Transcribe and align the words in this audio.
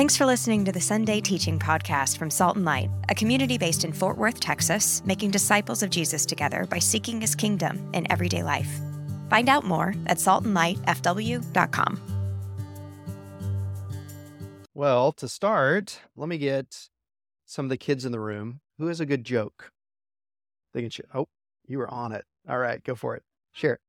Thanks 0.00 0.16
for 0.16 0.24
listening 0.24 0.64
to 0.64 0.72
the 0.72 0.80
Sunday 0.80 1.20
Teaching 1.20 1.58
Podcast 1.58 2.16
from 2.16 2.30
Salt 2.30 2.56
and 2.56 2.64
Light, 2.64 2.88
a 3.10 3.14
community 3.14 3.58
based 3.58 3.84
in 3.84 3.92
Fort 3.92 4.16
Worth, 4.16 4.40
Texas, 4.40 5.02
making 5.04 5.30
disciples 5.30 5.82
of 5.82 5.90
Jesus 5.90 6.24
together 6.24 6.66
by 6.70 6.78
seeking 6.78 7.20
his 7.20 7.34
kingdom 7.34 7.86
in 7.92 8.10
everyday 8.10 8.42
life. 8.42 8.80
Find 9.28 9.50
out 9.50 9.66
more 9.66 9.94
at 10.06 10.16
saltandlightfw.com. 10.16 12.00
Well, 14.72 15.12
to 15.12 15.28
start, 15.28 16.00
let 16.16 16.30
me 16.30 16.38
get 16.38 16.88
some 17.44 17.66
of 17.66 17.68
the 17.68 17.76
kids 17.76 18.06
in 18.06 18.12
the 18.12 18.20
room. 18.20 18.60
Who 18.78 18.86
has 18.86 19.00
a 19.00 19.06
good 19.06 19.22
joke? 19.22 19.70
They 20.72 20.80
can. 20.80 20.88
share. 20.88 21.08
oh, 21.14 21.28
you 21.66 21.76
were 21.76 21.92
on 21.92 22.12
it. 22.12 22.24
All 22.48 22.56
right, 22.56 22.82
go 22.82 22.94
for 22.94 23.16
it. 23.16 23.22
Share 23.52 23.74
it. 23.74 23.80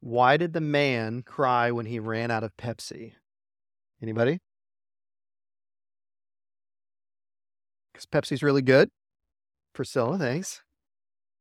Why 0.00 0.36
did 0.36 0.52
the 0.52 0.60
man 0.60 1.22
cry 1.22 1.70
when 1.70 1.86
he 1.86 1.98
ran 1.98 2.30
out 2.30 2.44
of 2.44 2.56
Pepsi? 2.56 3.14
Anybody? 4.02 4.40
Because 7.92 8.06
Pepsi's 8.06 8.42
really 8.42 8.62
good. 8.62 8.90
Priscilla, 9.72 10.18
thanks. 10.18 10.62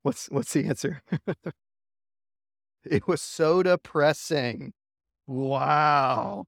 What's 0.03 0.27
what's 0.27 0.53
the 0.53 0.65
answer? 0.65 1.01
it 2.85 3.07
was 3.07 3.21
so 3.21 3.63
depressing. 3.63 4.73
Wow. 5.27 6.45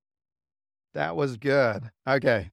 That 0.94 1.16
was 1.16 1.38
good. 1.38 1.92
Okay. 2.08 2.52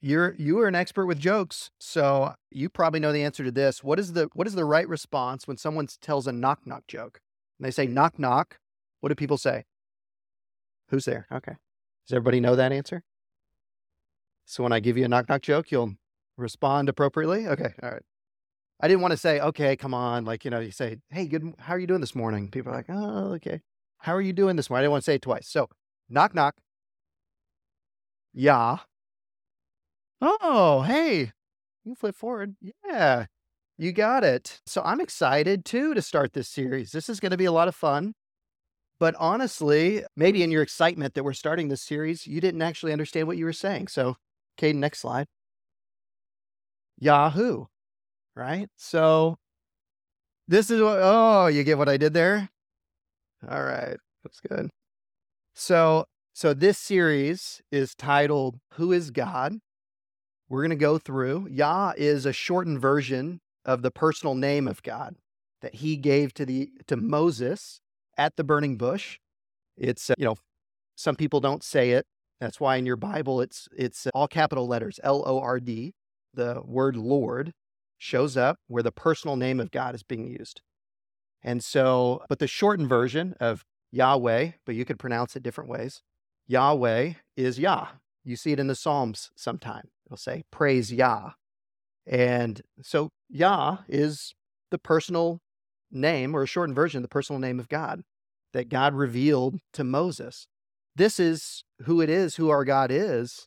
You're 0.00 0.34
you 0.38 0.60
are 0.60 0.68
an 0.68 0.74
expert 0.74 1.06
with 1.06 1.18
jokes, 1.18 1.70
so 1.80 2.34
you 2.50 2.68
probably 2.68 3.00
know 3.00 3.12
the 3.12 3.24
answer 3.24 3.44
to 3.44 3.50
this. 3.50 3.82
What 3.82 3.98
is 3.98 4.12
the 4.12 4.28
what 4.34 4.46
is 4.46 4.54
the 4.54 4.64
right 4.64 4.88
response 4.88 5.46
when 5.46 5.56
someone 5.56 5.88
tells 6.00 6.26
a 6.26 6.32
knock 6.32 6.66
knock 6.66 6.86
joke? 6.86 7.20
And 7.62 7.68
they 7.68 7.70
say 7.70 7.86
knock 7.86 8.18
knock. 8.18 8.58
What 9.00 9.10
do 9.10 9.14
people 9.14 9.38
say? 9.38 9.62
Who's 10.88 11.04
there? 11.04 11.28
Okay. 11.30 11.52
Does 12.08 12.16
everybody 12.16 12.40
know 12.40 12.56
that 12.56 12.72
answer? 12.72 13.04
So 14.46 14.64
when 14.64 14.72
I 14.72 14.80
give 14.80 14.98
you 14.98 15.04
a 15.04 15.08
knock 15.08 15.28
knock 15.28 15.42
joke, 15.42 15.70
you'll 15.70 15.94
respond 16.36 16.88
appropriately? 16.88 17.46
Okay. 17.46 17.72
All 17.80 17.90
right. 17.90 18.02
I 18.80 18.88
didn't 18.88 19.00
want 19.00 19.12
to 19.12 19.16
say, 19.16 19.38
okay, 19.38 19.76
come 19.76 19.94
on. 19.94 20.24
Like, 20.24 20.44
you 20.44 20.50
know, 20.50 20.58
you 20.58 20.72
say, 20.72 20.96
hey, 21.10 21.26
good, 21.26 21.54
how 21.60 21.74
are 21.74 21.78
you 21.78 21.86
doing 21.86 22.00
this 22.00 22.16
morning? 22.16 22.50
People 22.50 22.72
are 22.72 22.76
like, 22.76 22.86
oh, 22.88 23.34
okay. 23.34 23.60
How 23.98 24.12
are 24.12 24.20
you 24.20 24.32
doing 24.32 24.56
this 24.56 24.68
morning? 24.68 24.80
I 24.80 24.84
didn't 24.86 24.92
want 24.92 25.04
to 25.04 25.10
say 25.12 25.14
it 25.14 25.22
twice. 25.22 25.46
So, 25.46 25.68
knock, 26.08 26.34
knock. 26.34 26.56
Yeah. 28.34 28.78
Oh, 30.20 30.82
hey, 30.82 31.30
you 31.84 31.94
flip 31.94 32.16
forward. 32.16 32.56
Yeah, 32.60 33.26
you 33.78 33.92
got 33.92 34.24
it. 34.24 34.60
So, 34.66 34.82
I'm 34.84 35.00
excited 35.00 35.64
too 35.64 35.94
to 35.94 36.02
start 36.02 36.32
this 36.32 36.48
series. 36.48 36.92
This 36.92 37.08
is 37.08 37.20
going 37.20 37.30
to 37.32 37.36
be 37.36 37.46
a 37.46 37.52
lot 37.52 37.68
of 37.68 37.74
fun. 37.74 38.14
But 39.00 39.14
honestly, 39.18 40.04
maybe 40.16 40.42
in 40.42 40.50
your 40.52 40.62
excitement 40.62 41.14
that 41.14 41.24
we're 41.24 41.32
starting 41.32 41.68
this 41.68 41.82
series, 41.82 42.26
you 42.26 42.40
didn't 42.40 42.62
actually 42.62 42.92
understand 42.92 43.26
what 43.26 43.36
you 43.36 43.44
were 43.44 43.52
saying. 43.52 43.88
So, 43.88 44.16
Caden, 44.58 44.76
next 44.76 45.00
slide. 45.00 45.26
Yahoo 46.98 47.66
right? 48.34 48.68
So 48.76 49.36
this 50.48 50.70
is 50.70 50.80
what, 50.80 50.98
oh, 51.00 51.46
you 51.46 51.64
get 51.64 51.78
what 51.78 51.88
I 51.88 51.96
did 51.96 52.14
there? 52.14 52.48
All 53.48 53.62
right, 53.62 53.96
that's 54.22 54.40
good. 54.40 54.70
So, 55.54 56.06
so 56.32 56.54
this 56.54 56.78
series 56.78 57.60
is 57.70 57.94
titled 57.94 58.58
Who 58.74 58.92
is 58.92 59.10
God? 59.10 59.54
We're 60.48 60.62
going 60.62 60.70
to 60.70 60.76
go 60.76 60.98
through. 60.98 61.48
Yah 61.50 61.92
is 61.96 62.26
a 62.26 62.32
shortened 62.32 62.80
version 62.80 63.40
of 63.64 63.82
the 63.82 63.90
personal 63.90 64.34
name 64.34 64.66
of 64.68 64.82
God 64.82 65.16
that 65.60 65.76
he 65.76 65.96
gave 65.96 66.34
to 66.34 66.46
the 66.46 66.70
to 66.86 66.96
Moses 66.96 67.80
at 68.16 68.36
the 68.36 68.44
burning 68.44 68.76
bush. 68.76 69.18
It's 69.76 70.10
uh, 70.10 70.14
you 70.18 70.24
know, 70.24 70.36
some 70.96 71.16
people 71.16 71.40
don't 71.40 71.62
say 71.62 71.90
it. 71.90 72.06
That's 72.40 72.60
why 72.60 72.76
in 72.76 72.86
your 72.86 72.96
Bible 72.96 73.40
it's 73.40 73.68
it's 73.76 74.06
all 74.14 74.28
capital 74.28 74.66
letters 74.66 74.98
L 75.02 75.22
O 75.26 75.40
R 75.40 75.60
D, 75.60 75.94
the 76.34 76.62
word 76.64 76.96
Lord 76.96 77.52
shows 77.98 78.36
up 78.36 78.58
where 78.66 78.82
the 78.82 78.92
personal 78.92 79.36
name 79.36 79.60
of 79.60 79.70
God 79.70 79.94
is 79.94 80.02
being 80.02 80.26
used. 80.26 80.60
And 81.42 81.62
so, 81.62 82.22
but 82.28 82.40
the 82.40 82.48
shortened 82.48 82.88
version 82.88 83.34
of 83.40 83.64
Yahweh, 83.92 84.52
but 84.64 84.74
you 84.74 84.84
could 84.84 84.98
pronounce 84.98 85.36
it 85.36 85.42
different 85.42 85.70
ways. 85.70 86.02
Yahweh 86.46 87.12
is 87.36 87.58
Yah. 87.58 87.88
You 88.24 88.36
see 88.36 88.52
it 88.52 88.60
in 88.60 88.66
the 88.66 88.74
Psalms 88.74 89.30
sometime. 89.36 89.88
It'll 90.06 90.16
say, 90.16 90.44
Praise 90.50 90.92
Yah. 90.92 91.32
And 92.06 92.60
so 92.82 93.10
Yah 93.28 93.78
is 93.88 94.34
the 94.70 94.78
personal 94.78 95.40
name 95.90 96.34
or 96.34 96.42
a 96.42 96.46
shortened 96.46 96.74
version 96.74 96.98
of 96.98 97.02
the 97.02 97.08
personal 97.08 97.38
name 97.38 97.60
of 97.60 97.68
God 97.68 98.02
that 98.52 98.68
God 98.68 98.94
revealed 98.94 99.58
to 99.74 99.84
Moses. 99.84 100.46
This 100.94 101.18
is 101.18 101.64
who 101.84 102.00
it 102.00 102.10
is, 102.10 102.36
who 102.36 102.50
our 102.50 102.64
God 102.64 102.90
is. 102.90 103.46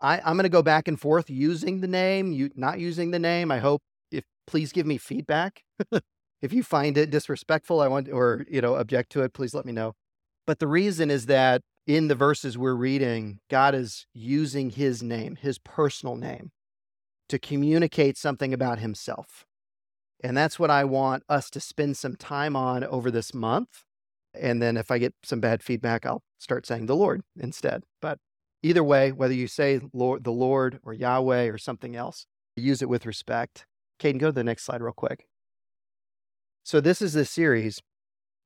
I, 0.00 0.18
am 0.18 0.36
going 0.36 0.42
to 0.42 0.48
go 0.48 0.62
back 0.62 0.88
and 0.88 1.00
forth 1.00 1.30
using 1.30 1.80
the 1.80 1.88
name, 1.88 2.32
you, 2.32 2.50
not 2.54 2.80
using 2.80 3.12
the 3.12 3.18
name. 3.18 3.50
I 3.50 3.58
hope 3.58 3.82
if 4.10 4.24
please 4.46 4.72
give 4.72 4.86
me 4.86 4.98
feedback. 4.98 5.62
if 6.42 6.52
you 6.52 6.62
find 6.62 6.98
it 6.98 7.10
disrespectful, 7.10 7.80
I 7.80 7.88
want 7.88 8.08
or 8.10 8.44
you 8.50 8.60
know 8.60 8.74
object 8.74 9.12
to 9.12 9.22
it, 9.22 9.32
please 9.32 9.54
let 9.54 9.64
me 9.64 9.72
know. 9.72 9.94
But 10.46 10.58
the 10.58 10.66
reason 10.66 11.10
is 11.10 11.26
that 11.26 11.62
in 11.86 12.08
the 12.08 12.14
verses 12.14 12.58
we're 12.58 12.74
reading, 12.74 13.38
God 13.48 13.74
is 13.74 14.06
using 14.12 14.70
his 14.70 15.02
name, 15.02 15.36
his 15.36 15.58
personal 15.58 16.16
name, 16.16 16.50
to 17.32 17.38
communicate 17.38 18.18
something 18.18 18.52
about 18.52 18.78
himself. 18.78 19.46
And 20.22 20.36
that's 20.36 20.58
what 20.58 20.68
I 20.68 20.84
want 20.84 21.22
us 21.30 21.48
to 21.52 21.60
spend 21.60 21.96
some 21.96 22.14
time 22.14 22.54
on 22.54 22.84
over 22.84 23.10
this 23.10 23.32
month. 23.32 23.84
And 24.34 24.60
then 24.60 24.76
if 24.76 24.90
I 24.90 24.98
get 24.98 25.14
some 25.22 25.40
bad 25.40 25.62
feedback, 25.62 26.04
I'll 26.04 26.22
start 26.38 26.66
saying 26.66 26.84
the 26.84 26.94
Lord 26.94 27.22
instead. 27.40 27.84
But 28.02 28.18
either 28.62 28.84
way, 28.84 29.12
whether 29.12 29.32
you 29.32 29.46
say 29.46 29.80
Lord, 29.94 30.24
the 30.24 30.30
Lord 30.30 30.78
or 30.82 30.92
Yahweh 30.92 31.46
or 31.46 31.56
something 31.56 31.96
else, 31.96 32.26
use 32.54 32.82
it 32.82 32.90
with 32.90 33.06
respect. 33.06 33.64
Caden, 33.98 34.18
go 34.18 34.26
to 34.26 34.32
the 34.32 34.44
next 34.44 34.64
slide 34.64 34.82
real 34.82 34.92
quick. 34.92 35.24
So 36.64 36.82
this 36.82 37.00
is 37.00 37.14
the 37.14 37.24
series. 37.24 37.80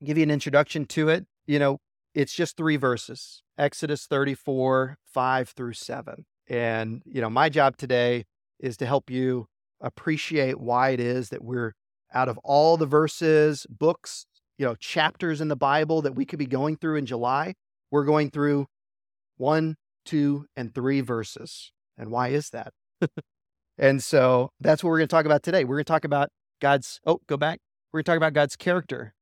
I'll 0.01 0.07
give 0.07 0.17
you 0.17 0.23
an 0.23 0.31
introduction 0.31 0.85
to 0.87 1.09
it. 1.09 1.27
You 1.45 1.59
know, 1.59 1.79
it's 2.15 2.35
just 2.35 2.57
three 2.57 2.77
verses. 2.77 3.43
Exodus 3.59 4.07
34, 4.07 4.99
5 5.05 5.49
through 5.49 5.73
7. 5.73 6.25
And, 6.49 7.03
you 7.05 7.21
know, 7.21 7.31
my 7.31 7.49
job 7.49 7.77
today 7.77 8.27
is 8.61 8.77
to 8.79 8.87
help 8.87 9.11
you 9.11 9.47
appreciate 9.81 10.59
why 10.61 10.91
it 10.91 11.01
is 11.01 11.29
that 11.29 11.45
we're 11.45 11.73
out 12.13 12.29
of 12.29 12.39
all 12.39 12.77
the 12.77 12.87
verses, 12.87 13.67
books, 13.69 14.27
you 14.59 14.65
know, 14.65 14.75
chapters 14.77 15.41
in 15.41 15.49
the 15.49 15.57
Bible 15.57 16.03
that 16.03 16.15
we 16.15 16.25
could 16.25 16.39
be 16.39 16.47
going 16.47 16.77
through 16.77 16.97
in 16.97 17.07
July, 17.07 17.55
we're 17.91 18.05
going 18.05 18.31
through 18.31 18.67
one, 19.37 19.77
two, 20.05 20.47
and 20.57 20.75
three 20.75 21.01
verses. 21.01 21.73
And 21.99 22.11
why 22.11 22.29
is 22.29 22.51
that? 22.51 22.73
And 23.79 24.03
so 24.03 24.51
that's 24.61 24.83
what 24.83 24.91
we're 24.91 24.99
going 24.99 25.09
to 25.09 25.15
talk 25.15 25.27
about 25.27 25.43
today. 25.43 25.65
We're 25.65 25.77
going 25.77 25.85
to 25.85 25.93
talk 25.93 26.05
about 26.05 26.31
God's, 26.61 27.01
oh, 27.05 27.21
go 27.27 27.37
back. 27.37 27.61
We're 27.93 27.99
going 27.99 28.05
to 28.05 28.11
talk 28.11 28.17
about 28.17 28.33
God's 28.33 28.57
character. 28.57 29.15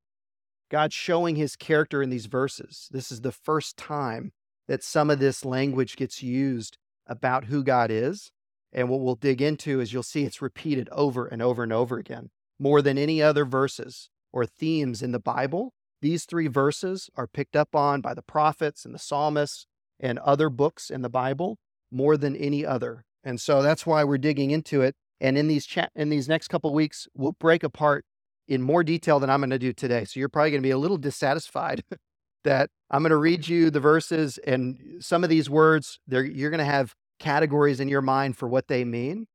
God 0.71 0.93
showing 0.93 1.37
his 1.37 1.57
character 1.57 2.03
in 2.03 2.11
these 2.11 2.27
verses. 2.27 2.89
This 2.91 3.11
is 3.11 3.21
the 3.21 3.33
first 3.33 3.77
time 3.77 4.33
that 4.69 4.83
some 4.83 5.11
of 5.11 5.19
this 5.19 5.45
language 5.45 5.97
gets 5.97 6.23
used 6.23 6.79
about 7.07 7.47
who 7.47 7.63
God 7.63 7.91
is. 7.91 8.31
And 8.75 8.89
what 8.89 9.01
we'll 9.01 9.15
dig 9.15 9.41
into 9.41 9.81
is 9.81 9.93
you'll 9.93 10.03
see 10.03 10.25
it's 10.25 10.43
repeated 10.43 10.89
over 10.91 11.27
and 11.27 11.41
over 11.41 11.63
and 11.63 11.73
over 11.73 11.97
again. 11.97 12.31
More 12.59 12.83
than 12.83 12.99
any 12.99 13.23
other 13.23 13.45
verses 13.45 14.11
or 14.33 14.45
themes 14.45 15.01
in 15.01 15.13
the 15.13 15.21
Bible, 15.21 15.73
these 16.03 16.25
three 16.25 16.49
verses 16.49 17.09
are 17.15 17.27
picked 17.27 17.57
up 17.57 17.75
on 17.75 18.01
by 18.01 18.15
the 18.15 18.23
prophets 18.23 18.85
and 18.85 18.95
the 18.95 18.99
psalmists 18.99 19.67
and 20.01 20.19
other 20.19 20.51
books 20.51 20.91
in 20.91 21.03
the 21.03 21.09
Bible 21.09 21.57
more 21.91 22.17
than 22.17 22.37
any 22.37 22.67
other. 22.67 23.05
And 23.23 23.41
so 23.41 23.63
that's 23.63 23.87
why 23.87 24.05
we're 24.05 24.19
digging 24.19 24.51
into 24.51 24.83
it. 24.83 24.97
And 25.21 25.39
in 25.39 25.47
these 25.47 25.67
in 25.95 26.11
these 26.11 26.29
next 26.29 26.49
couple 26.49 26.75
weeks, 26.75 27.07
we'll 27.15 27.37
break 27.39 27.63
apart 27.63 28.05
in 28.47 28.61
more 28.61 28.85
detail 28.85 29.21
than 29.21 29.31
I'm 29.31 29.41
going 29.41 29.51
to 29.51 29.59
do 29.59 29.73
today. 29.73 30.05
So 30.05 30.21
you're 30.21 30.29
probably 30.29 30.51
going 30.51 30.63
to 30.63 30.67
be 30.67 30.73
a 30.73 30.79
little 30.79 30.99
dissatisfied 30.99 31.85
that 32.45 32.71
I'm 32.91 33.03
going 33.03 33.11
to 33.11 33.17
read 33.17 33.49
you 33.49 33.71
the 33.71 33.81
verses 33.81 34.39
and 34.39 34.99
some 35.01 35.25
of 35.25 35.31
these 35.31 35.49
words, 35.49 36.01
you're 36.07 36.51
going 36.51 36.59
to 36.59 36.65
have 36.65 36.95
categories 37.19 37.81
in 37.81 37.89
your 37.89 38.03
mind 38.03 38.37
for 38.37 38.49
what 38.49 38.69
they 38.69 38.85
mean 38.85 39.27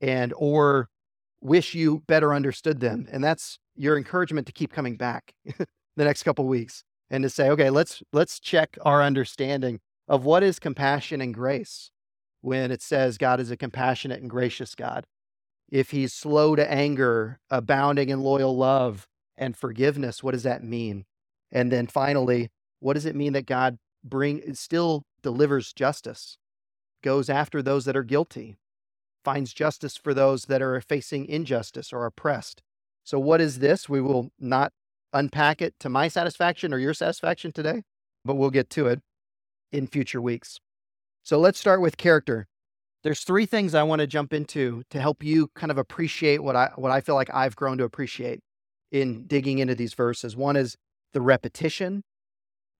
and 0.00 0.32
or 0.36 0.88
wish 1.40 1.74
you 1.74 2.02
better 2.06 2.34
understood 2.34 2.80
them. 2.80 3.06
And 3.10 3.22
that's 3.22 3.58
your 3.74 3.96
encouragement 3.96 4.46
to 4.46 4.52
keep 4.52 4.72
coming 4.72 4.96
back 4.96 5.34
the 5.44 5.66
next 5.96 6.22
couple 6.22 6.46
weeks 6.46 6.84
and 7.10 7.22
to 7.22 7.30
say, 7.30 7.48
okay, 7.50 7.70
let's 7.70 8.02
let's 8.12 8.40
check 8.40 8.76
our 8.82 9.02
understanding 9.02 9.80
of 10.08 10.24
what 10.24 10.42
is 10.42 10.58
compassion 10.58 11.20
and 11.20 11.34
grace 11.34 11.90
when 12.40 12.70
it 12.70 12.82
says 12.82 13.18
God 13.18 13.40
is 13.40 13.50
a 13.50 13.56
compassionate 13.56 14.20
and 14.20 14.30
gracious 14.30 14.74
God. 14.74 15.06
If 15.68 15.90
he's 15.90 16.12
slow 16.12 16.54
to 16.54 16.70
anger, 16.70 17.40
abounding 17.50 18.08
in 18.08 18.20
loyal 18.20 18.56
love 18.56 19.08
and 19.36 19.56
forgiveness, 19.56 20.22
what 20.22 20.32
does 20.32 20.44
that 20.44 20.62
mean? 20.62 21.04
And 21.50 21.72
then 21.72 21.86
finally, 21.86 22.50
what 22.80 22.94
does 22.94 23.06
it 23.06 23.16
mean 23.16 23.32
that 23.32 23.46
God 23.46 23.78
bring 24.04 24.54
still 24.54 25.02
delivers 25.22 25.72
justice, 25.72 26.38
goes 27.02 27.28
after 27.28 27.62
those 27.62 27.84
that 27.84 27.96
are 27.96 28.02
guilty, 28.02 28.58
finds 29.24 29.52
justice 29.52 29.96
for 29.96 30.14
those 30.14 30.46
that 30.46 30.62
are 30.62 30.80
facing 30.80 31.26
injustice 31.26 31.92
or 31.92 32.06
oppressed? 32.06 32.62
So 33.04 33.18
what 33.18 33.40
is 33.40 33.60
this? 33.60 33.88
We 33.88 34.00
will 34.00 34.30
not 34.38 34.72
unpack 35.12 35.62
it 35.62 35.74
to 35.80 35.88
my 35.88 36.08
satisfaction 36.08 36.74
or 36.74 36.78
your 36.78 36.94
satisfaction 36.94 37.52
today, 37.52 37.82
but 38.24 38.34
we'll 38.34 38.50
get 38.50 38.68
to 38.70 38.86
it 38.88 39.00
in 39.72 39.86
future 39.86 40.20
weeks. 40.20 40.58
So 41.22 41.38
let's 41.38 41.58
start 41.58 41.80
with 41.80 41.96
character. 41.96 42.46
There's 43.02 43.22
three 43.22 43.46
things 43.46 43.74
I 43.74 43.84
want 43.84 44.00
to 44.00 44.06
jump 44.06 44.32
into 44.32 44.82
to 44.90 45.00
help 45.00 45.22
you 45.22 45.48
kind 45.54 45.70
of 45.70 45.78
appreciate 45.78 46.42
what 46.42 46.56
I 46.56 46.70
what 46.76 46.90
I 46.90 47.00
feel 47.00 47.14
like 47.14 47.32
I've 47.32 47.56
grown 47.56 47.78
to 47.78 47.84
appreciate 47.84 48.40
in 48.90 49.26
digging 49.26 49.58
into 49.58 49.74
these 49.74 49.94
verses. 49.94 50.36
One 50.36 50.56
is 50.56 50.76
the 51.12 51.20
repetition 51.20 52.02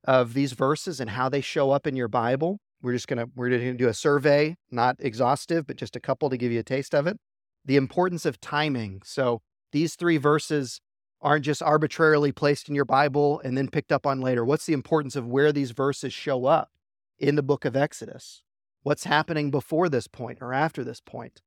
of 0.05 0.35
these 0.35 0.53
verses 0.53 1.01
and 1.01 1.11
how 1.11 1.29
they 1.29 1.41
show 1.41 1.71
up 1.71 1.87
in 1.87 1.97
your 1.97 2.09
Bible. 2.09 2.59
We're 2.83 2.93
just 2.93 3.09
gonna 3.09 3.27
we're 3.35 3.51
gonna 3.51 3.75
do 3.75 3.89
a 3.89 3.95
survey, 3.95 4.57
not 4.71 4.97
exhaustive, 4.99 5.67
but 5.67 5.77
just 5.77 5.97
a 5.97 6.01
couple 6.01 6.31
to 6.31 6.37
give 6.37 6.53
you 6.53 6.61
a 6.61 6.65
taste 6.65 6.95
of 6.95 7.07
it. 7.07 7.19
The 7.65 7.77
importance 7.77 8.25
of 8.25 8.41
timing. 8.41 9.03
So 9.05 9.41
these 9.73 9.97
three 9.97 10.17
verses 10.19 10.81
aren't 11.21 11.45
just 11.45 11.63
arbitrarily 11.63 12.33
placed 12.33 12.69
in 12.69 12.75
your 12.75 12.85
Bible 12.85 13.41
and 13.41 13.57
then 13.57 13.69
picked 13.69 13.91
up 13.91 14.07
on 14.07 14.21
later. 14.21 14.45
What's 14.45 14.67
the 14.67 14.75
importance 14.75 15.17
of 15.17 15.27
where 15.27 15.53
these 15.53 15.71
verses 15.73 16.13
show 16.13 16.47
up 16.47 16.71
in 17.19 17.35
the 17.35 17.43
book 17.43 17.65
of 17.65 17.75
Exodus? 17.75 18.43
What's 18.83 19.05
happening 19.05 19.51
before 19.51 19.89
this 19.89 20.07
point 20.07 20.39
or 20.41 20.53
after 20.53 20.85
this 20.85 21.01
point? 21.01 21.41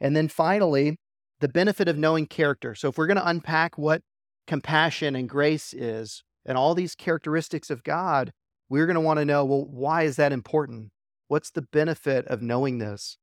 And 0.00 0.14
then 0.14 0.28
finally, 0.28 0.98
the 1.40 1.48
benefit 1.48 1.88
of 1.88 1.96
knowing 1.96 2.26
character. 2.26 2.74
So 2.74 2.88
if 2.88 2.98
we're 2.98 3.06
going 3.06 3.16
to 3.16 3.28
unpack 3.28 3.78
what 3.78 4.02
compassion 4.46 5.14
and 5.14 5.28
grace 5.28 5.72
is 5.72 6.22
and 6.44 6.58
all 6.58 6.74
these 6.74 6.94
characteristics 6.94 7.70
of 7.70 7.84
God, 7.84 8.32
we're 8.68 8.86
going 8.86 8.94
to 8.94 9.00
want 9.00 9.18
to 9.18 9.24
know 9.24 9.44
well, 9.44 9.64
why 9.64 10.02
is 10.02 10.16
that 10.16 10.32
important? 10.32 10.90
What's 11.28 11.50
the 11.50 11.62
benefit 11.62 12.26
of 12.26 12.42
knowing 12.42 12.78
this? 12.78 13.18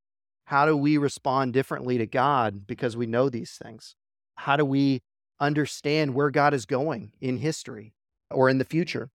How 0.45 0.65
do 0.65 0.77
we 0.77 0.97
respond 0.97 1.53
differently 1.53 1.97
to 1.97 2.05
God 2.05 2.67
because 2.67 2.95
we 2.95 3.07
know 3.07 3.29
these 3.29 3.59
things? 3.61 3.95
How 4.35 4.55
do 4.55 4.65
we 4.65 5.01
understand 5.39 6.13
where 6.13 6.29
God 6.29 6.53
is 6.53 6.65
going 6.65 7.11
in 7.19 7.37
history 7.37 7.93
or 8.29 8.49
in 8.49 8.59
the 8.59 8.65
future? 8.65 9.09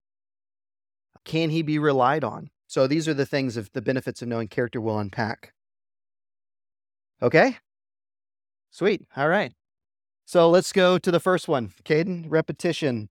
Can 1.24 1.50
he 1.50 1.62
be 1.62 1.78
relied 1.78 2.24
on? 2.24 2.50
So 2.66 2.86
these 2.86 3.06
are 3.06 3.14
the 3.14 3.26
things 3.26 3.56
of 3.56 3.70
the 3.72 3.82
benefits 3.82 4.22
of 4.22 4.28
knowing 4.28 4.48
character 4.48 4.80
we'll 4.80 4.98
unpack. 4.98 5.52
Okay? 7.22 7.58
Sweet. 8.70 9.02
All 9.16 9.28
right. 9.28 9.52
So 10.24 10.48
let's 10.48 10.72
go 10.72 10.96
to 10.98 11.10
the 11.10 11.20
first 11.20 11.48
one. 11.48 11.72
Caden, 11.84 12.26
repetition. 12.28 13.08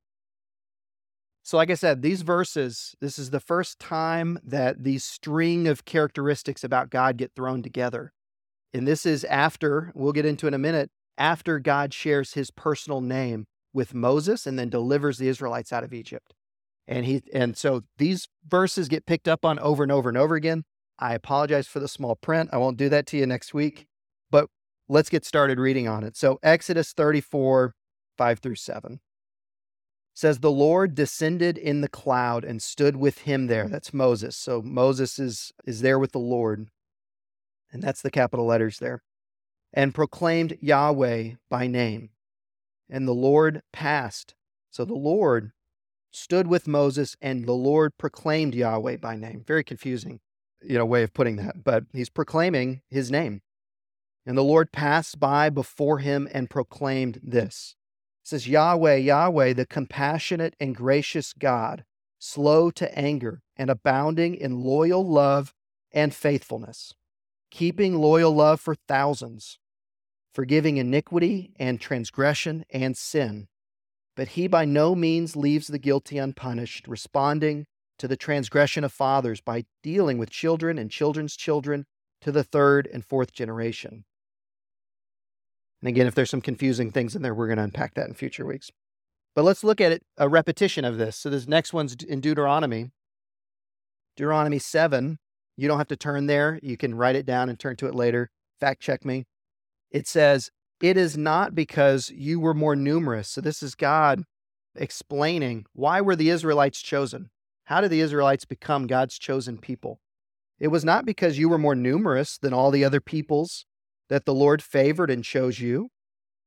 So, 1.50 1.57
like 1.57 1.72
I 1.72 1.74
said, 1.74 2.04
these 2.04 2.22
verses, 2.22 2.94
this 3.01 3.18
is 3.18 3.31
the 3.31 3.40
first 3.40 3.80
time 3.80 4.38
that 4.44 4.84
these 4.84 5.04
string 5.04 5.68
of 5.68 5.84
characteristics 5.84 6.63
about 6.63 6.92
God 6.92 7.18
get 7.18 7.31
thrown 7.36 7.63
together. 7.63 8.13
And 8.72 8.88
this 8.88 9.04
is 9.04 9.24
after, 9.24 9.92
we'll 9.96 10.12
get 10.12 10.28
into 10.28 10.46
in 10.46 10.54
a 10.54 10.60
minute, 10.60 10.92
after 11.18 11.57
God 11.57 11.92
shares 11.92 12.36
his 12.36 12.51
personal 12.51 13.01
name 13.01 13.48
with 13.74 13.96
Moses 13.96 14.46
and 14.46 14.60
then 14.60 14.69
delivers 14.69 15.18
the 15.18 15.28
Israelites 15.28 15.74
out 15.74 15.84
of 15.84 15.92
Egypt. 15.92 16.36
And 16.88 17.04
he 17.04 17.24
and 17.34 17.57
so 17.57 17.81
these 17.98 18.28
verses 18.48 18.88
get 18.88 19.07
picked 19.07 19.28
up 19.28 19.44
on 19.44 19.57
over 19.57 19.81
and 19.81 19.92
over 19.92 20.07
and 20.07 20.19
over 20.19 20.36
again. 20.36 20.66
I 21.00 21.16
apologize 21.16 21.66
for 21.66 21.80
the 21.80 21.88
small 21.88 22.16
print. 22.16 22.51
I 22.54 22.57
won't 22.57 22.78
do 22.78 22.90
that 22.90 23.07
to 23.07 23.18
you 23.18 23.25
next 23.25 23.56
week. 23.56 23.88
But 24.30 24.50
let's 24.88 25.10
get 25.10 25.25
started 25.25 25.57
reading 25.57 25.88
on 25.88 26.04
it. 26.04 26.16
So 26.16 26.38
Exodus 26.44 26.94
34, 26.94 27.74
5 28.19 28.40
through 28.40 28.54
7 28.54 29.00
says 30.19 30.39
the 30.39 30.51
Lord 30.51 30.95
descended 30.95 31.57
in 31.57 31.80
the 31.80 31.88
cloud 31.88 32.44
and 32.44 32.62
stood 32.62 32.98
with 32.98 33.19
him 33.19 33.48
there. 33.48 33.69
That's 33.69 33.94
Moses. 33.94 34.36
So 34.36 34.62
Moses 34.62 35.18
is 35.18 35.54
is 35.66 35.80
there 35.80 35.98
with 35.98 36.12
the 36.12 36.19
Lord. 36.19 36.68
And 37.71 37.81
that's 37.81 38.01
the 38.01 38.12
capital 38.12 38.45
letters 38.45 38.80
there. 38.80 39.01
And 39.71 39.95
proclaimed 39.95 40.57
Yahweh 40.60 41.36
by 41.50 41.68
name. 41.68 42.10
And 42.89 43.07
the 43.07 43.13
Lord 43.13 43.62
passed. 43.71 44.36
So 44.69 44.83
the 44.83 44.94
Lord 44.94 45.54
stood 46.12 46.48
with 46.48 46.68
Moses 46.68 47.15
and 47.22 47.45
the 47.45 47.54
Lord 47.54 47.98
proclaimed 47.98 48.54
Yahweh 48.54 48.98
by 48.98 49.15
name. 49.15 49.45
Very 49.48 49.63
confusing, 49.63 50.19
you 50.62 50.77
know, 50.77 50.86
way 50.86 51.04
of 51.04 51.13
putting 51.13 51.38
that, 51.38 51.63
but 51.63 51.86
he's 51.94 52.10
proclaiming 52.10 52.81
his 52.89 53.10
name. 53.10 53.42
And 54.25 54.38
the 54.38 54.44
Lord 54.44 54.74
passed 54.74 55.18
by 55.18 55.50
before 55.50 56.00
him 56.00 56.27
and 56.33 56.50
proclaimed 56.50 57.22
this 57.24 57.75
says, 58.30 58.48
Yahweh, 58.48 58.96
Yahweh, 58.96 59.54
the 59.54 59.66
compassionate 59.66 60.56
and 60.60 60.76
gracious 60.76 61.34
God, 61.34 61.84
slow 62.20 62.70
to 62.72 62.98
anger 62.98 63.42
and 63.58 63.70
abounding 63.70 64.36
in 64.36 64.62
loyal 64.64 65.06
love 65.06 65.54
and 65.92 66.14
faithfulness, 66.14 66.94
keeping 67.50 67.96
loyal 67.96 68.31
love 68.31 68.62
for 68.62 68.76
thousands, 68.76 69.58
forgiving 70.31 70.78
iniquity 70.78 71.52
and 71.60 71.81
transgression 71.81 72.66
and 72.70 72.96
sin. 72.96 73.48
But 74.16 74.30
he 74.30 74.48
by 74.48 74.66
no 74.66 74.94
means 74.96 75.36
leaves 75.36 75.68
the 75.68 75.80
guilty 75.80 76.18
unpunished, 76.18 76.88
responding 76.88 77.66
to 77.98 78.08
the 78.08 78.18
transgression 78.18 78.84
of 78.84 78.94
fathers 78.94 79.42
by 79.42 79.66
dealing 79.82 80.18
with 80.18 80.30
children 80.30 80.78
and 80.78 80.92
children's 80.92 81.36
children 81.36 81.86
to 82.22 82.32
the 82.32 82.44
third 82.44 82.88
and 82.94 83.04
fourth 83.04 83.32
generation. 83.32 84.06
And 85.81 85.88
again, 85.88 86.08
if 86.08 86.16
there's 86.16 86.30
some 86.30 86.42
confusing 86.42 86.92
things 86.92 87.16
in 87.16 87.22
there, 87.22 87.34
we're 87.34 87.48
going 87.48 87.58
to 87.58 87.64
unpack 87.64 87.94
that 87.94 88.08
in 88.08 88.14
future 88.14 88.46
weeks. 88.46 88.70
But 89.36 89.46
let's 89.46 89.64
look 89.64 89.80
at 89.80 89.92
it, 89.92 90.04
a 90.18 90.28
repetition 90.28 90.84
of 90.84 90.98
this. 90.98 91.16
So 91.16 91.30
this 91.30 91.48
next 91.48 91.72
one's 91.72 91.94
in 91.94 92.20
Deuteronomy. 92.20 92.92
Deuteronomy 94.18 94.60
7. 94.60 95.18
You 95.56 95.68
don't 95.68 95.78
have 95.78 95.88
to 95.88 95.96
turn 95.96 96.28
there. 96.28 96.60
You 96.62 96.78
can 96.78 96.96
write 96.96 97.16
it 97.16 97.26
down 97.26 97.50
and 97.50 97.60
turn 97.60 97.76
to 97.78 97.88
it 97.88 97.96
later. 97.96 98.30
Fact 98.60 98.81
check 98.81 99.06
me. 99.06 99.26
It 99.92 100.08
says, 100.08 100.50
It 100.81 100.98
is 100.98 101.18
not 101.18 101.56
because 101.56 102.10
you 102.10 102.40
were 102.40 102.54
more 102.54 102.75
numerous. 102.75 103.30
So 103.30 103.42
this 103.42 103.64
is 103.64 103.75
God 103.75 104.24
explaining 104.75 105.66
why 105.74 106.02
were 106.02 106.16
the 106.16 106.30
Israelites 106.30 106.82
chosen? 106.82 107.30
How 107.66 107.82
did 107.82 107.92
the 107.92 108.02
Israelites 108.02 108.46
become 108.46 108.88
God's 108.88 109.18
chosen 109.18 109.58
people? 109.58 110.00
It 110.60 110.70
was 110.70 110.84
not 110.84 111.06
because 111.06 111.38
you 111.38 111.48
were 111.48 111.58
more 111.58 111.75
numerous 111.75 112.38
than 112.38 112.54
all 112.54 112.72
the 112.72 112.84
other 112.84 113.00
peoples 113.00 113.66
that 114.10 114.26
the 114.26 114.34
Lord 114.34 114.62
favored 114.62 115.10
and 115.10 115.24
chose 115.24 115.60
you, 115.60 115.90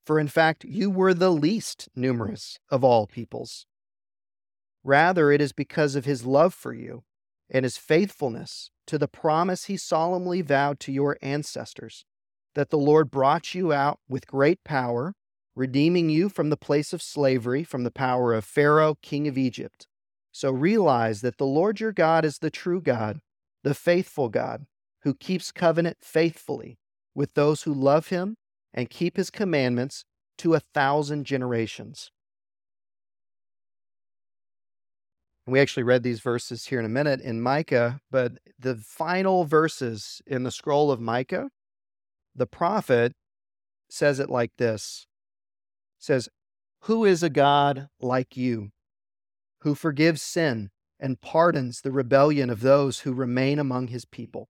for 0.05 0.19
in 0.19 0.29
fact 0.29 0.65
you 0.65 0.91
were 0.91 1.15
the 1.15 1.31
least 1.31 1.89
numerous 1.95 2.59
of 2.69 2.85
all 2.85 3.07
peoples. 3.07 3.67
Rather, 4.85 5.31
it 5.31 5.41
is 5.41 5.53
because 5.53 5.95
of 5.95 6.05
his 6.05 6.27
love 6.27 6.53
for 6.53 6.75
you 6.75 7.05
and 7.49 7.65
his 7.65 7.77
faithfulness 7.77 8.71
to 8.87 8.99
the 8.99 9.09
promise 9.09 9.67
he 9.67 9.77
solemnly 9.77 10.43
vowed 10.43 10.81
to 10.81 10.93
your 10.93 11.17
ancestors 11.23 12.05
that 12.55 12.71
the 12.71 12.79
Lord 12.79 13.11
brought 13.11 13.55
you 13.55 13.73
out 13.73 14.01
with 14.09 14.27
great 14.27 14.63
power, 14.65 15.15
redeeming 15.55 16.11
you 16.11 16.29
from 16.29 16.51
the 16.51 16.57
place 16.57 16.93
of 16.93 17.01
slavery, 17.01 17.65
from 17.65 17.85
the 17.85 17.91
power 17.91 18.35
of 18.35 18.45
Pharaoh, 18.45 18.97
king 19.01 19.29
of 19.29 19.39
Egypt. 19.39 19.87
So 20.33 20.51
realize 20.51 21.21
that 21.21 21.39
the 21.39 21.47
Lord 21.47 21.81
your 21.81 21.93
God 21.93 22.25
is 22.25 22.39
the 22.39 22.51
true 22.51 22.81
God, 22.81 23.21
the 23.63 23.75
faithful 23.75 24.29
God, 24.29 24.67
who 25.03 25.15
keeps 25.15 25.53
covenant 25.53 25.99
faithfully 26.01 26.79
with 27.15 27.35
those 27.35 27.63
who 27.63 27.75
love 27.75 28.09
him 28.09 28.37
and 28.73 28.91
keep 28.91 29.17
his 29.17 29.31
commandments 29.31 30.05
to 30.39 30.55
a 30.55 30.61
thousand 30.61 31.25
generations. 31.25 32.11
We 35.47 35.61
actually 35.61 35.83
read 35.83 36.03
these 36.03 36.21
verses 36.21 36.67
here 36.67 36.79
in 36.79 36.87
a 36.87 36.89
minute 36.89 37.21
in 37.21 37.41
Micah, 37.41 38.01
but 38.11 38.35
the 38.59 38.77
final 38.77 39.45
verses 39.45 40.23
in 40.27 40.45
the 40.45 40.53
scroll 40.53 40.91
of 40.91 41.01
Micah, 41.01 41.51
the 42.35 42.47
prophet 42.47 43.13
says 43.91 44.21
it 44.21 44.31
like 44.31 44.53
this 44.57 45.07
says, 45.99 46.29
Who 46.83 47.05
is 47.05 47.23
a 47.23 47.31
God 47.31 47.89
like 48.01 48.37
you, 48.37 48.71
who 49.61 49.75
forgives 49.75 50.23
sin 50.23 50.71
and 50.99 51.21
pardons 51.21 51.81
the 51.81 51.93
rebellion 51.93 52.51
of 52.51 52.61
those 52.61 53.01
who 53.01 53.13
remain 53.13 53.59
among 53.59 53.89
his 53.89 54.05
people? 54.05 54.49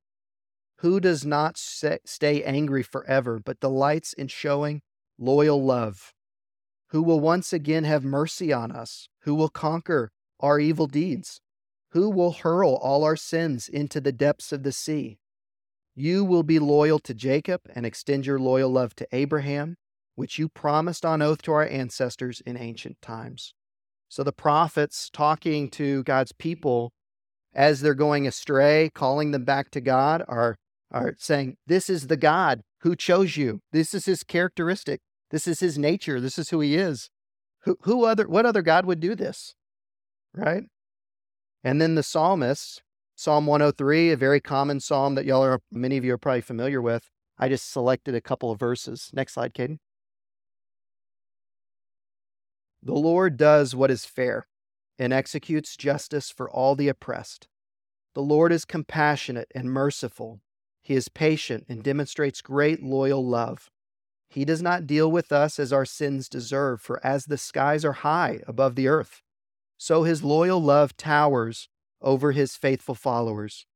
Who 0.82 0.98
does 0.98 1.24
not 1.24 1.56
stay 1.58 2.42
angry 2.42 2.82
forever, 2.82 3.38
but 3.38 3.60
delights 3.60 4.12
in 4.12 4.26
showing 4.26 4.82
loyal 5.16 5.62
love? 5.64 6.12
Who 6.88 7.04
will 7.04 7.20
once 7.20 7.52
again 7.52 7.84
have 7.84 8.02
mercy 8.02 8.52
on 8.52 8.72
us? 8.72 9.08
Who 9.20 9.36
will 9.36 9.48
conquer 9.48 10.10
our 10.40 10.58
evil 10.58 10.88
deeds? 10.88 11.40
Who 11.92 12.10
will 12.10 12.32
hurl 12.32 12.74
all 12.74 13.04
our 13.04 13.14
sins 13.14 13.68
into 13.68 14.00
the 14.00 14.10
depths 14.10 14.50
of 14.50 14.64
the 14.64 14.72
sea? 14.72 15.20
You 15.94 16.24
will 16.24 16.42
be 16.42 16.58
loyal 16.58 16.98
to 16.98 17.14
Jacob 17.14 17.60
and 17.72 17.86
extend 17.86 18.26
your 18.26 18.40
loyal 18.40 18.70
love 18.70 18.96
to 18.96 19.06
Abraham, 19.12 19.76
which 20.16 20.36
you 20.36 20.48
promised 20.48 21.04
on 21.04 21.22
oath 21.22 21.42
to 21.42 21.52
our 21.52 21.66
ancestors 21.66 22.42
in 22.44 22.56
ancient 22.56 23.00
times. 23.00 23.54
So 24.08 24.24
the 24.24 24.32
prophets 24.32 25.10
talking 25.12 25.70
to 25.70 26.02
God's 26.02 26.32
people 26.32 26.92
as 27.54 27.82
they're 27.82 27.94
going 27.94 28.26
astray, 28.26 28.90
calling 28.92 29.30
them 29.30 29.44
back 29.44 29.70
to 29.70 29.80
God, 29.80 30.24
are 30.26 30.56
are 30.92 31.14
saying, 31.18 31.56
This 31.66 31.90
is 31.90 32.06
the 32.06 32.16
God 32.16 32.62
who 32.80 32.94
chose 32.94 33.36
you. 33.36 33.60
This 33.72 33.94
is 33.94 34.04
his 34.04 34.22
characteristic. 34.22 35.00
This 35.30 35.48
is 35.48 35.60
his 35.60 35.78
nature. 35.78 36.20
This 36.20 36.38
is 36.38 36.50
who 36.50 36.60
he 36.60 36.76
is. 36.76 37.08
Who, 37.64 37.78
who 37.82 38.04
other, 38.04 38.28
what 38.28 38.46
other 38.46 38.62
God 38.62 38.86
would 38.86 39.00
do 39.00 39.14
this? 39.14 39.54
Right? 40.34 40.64
And 41.64 41.80
then 41.80 41.94
the 41.94 42.02
psalmist, 42.02 42.82
Psalm 43.14 43.46
103, 43.46 44.10
a 44.10 44.16
very 44.16 44.40
common 44.40 44.80
psalm 44.80 45.14
that 45.14 45.24
y'all 45.24 45.44
are, 45.44 45.60
many 45.70 45.96
of 45.96 46.04
you 46.04 46.12
are 46.12 46.18
probably 46.18 46.40
familiar 46.40 46.82
with. 46.82 47.08
I 47.38 47.48
just 47.48 47.70
selected 47.70 48.14
a 48.14 48.20
couple 48.20 48.50
of 48.50 48.58
verses. 48.58 49.10
Next 49.12 49.34
slide, 49.34 49.54
Caden. 49.54 49.78
The 52.82 52.94
Lord 52.94 53.36
does 53.36 53.76
what 53.76 53.92
is 53.92 54.04
fair 54.04 54.48
and 54.98 55.12
executes 55.12 55.76
justice 55.76 56.30
for 56.30 56.50
all 56.50 56.74
the 56.74 56.88
oppressed. 56.88 57.46
The 58.14 58.22
Lord 58.22 58.52
is 58.52 58.64
compassionate 58.64 59.48
and 59.54 59.70
merciful. 59.72 60.40
He 60.82 60.94
is 60.94 61.08
patient 61.08 61.64
and 61.68 61.82
demonstrates 61.82 62.42
great 62.42 62.82
loyal 62.82 63.24
love. 63.24 63.70
He 64.28 64.44
does 64.44 64.60
not 64.60 64.86
deal 64.86 65.10
with 65.10 65.30
us 65.30 65.58
as 65.58 65.72
our 65.72 65.84
sins 65.84 66.28
deserve, 66.28 66.80
for 66.80 67.04
as 67.06 67.26
the 67.26 67.38
skies 67.38 67.84
are 67.84 67.92
high 67.92 68.40
above 68.48 68.74
the 68.74 68.88
earth, 68.88 69.22
so 69.78 70.02
his 70.02 70.24
loyal 70.24 70.60
love 70.60 70.96
towers 70.96 71.68
over 72.00 72.32
his 72.32 72.56
faithful 72.56 72.94
followers. 72.94 73.66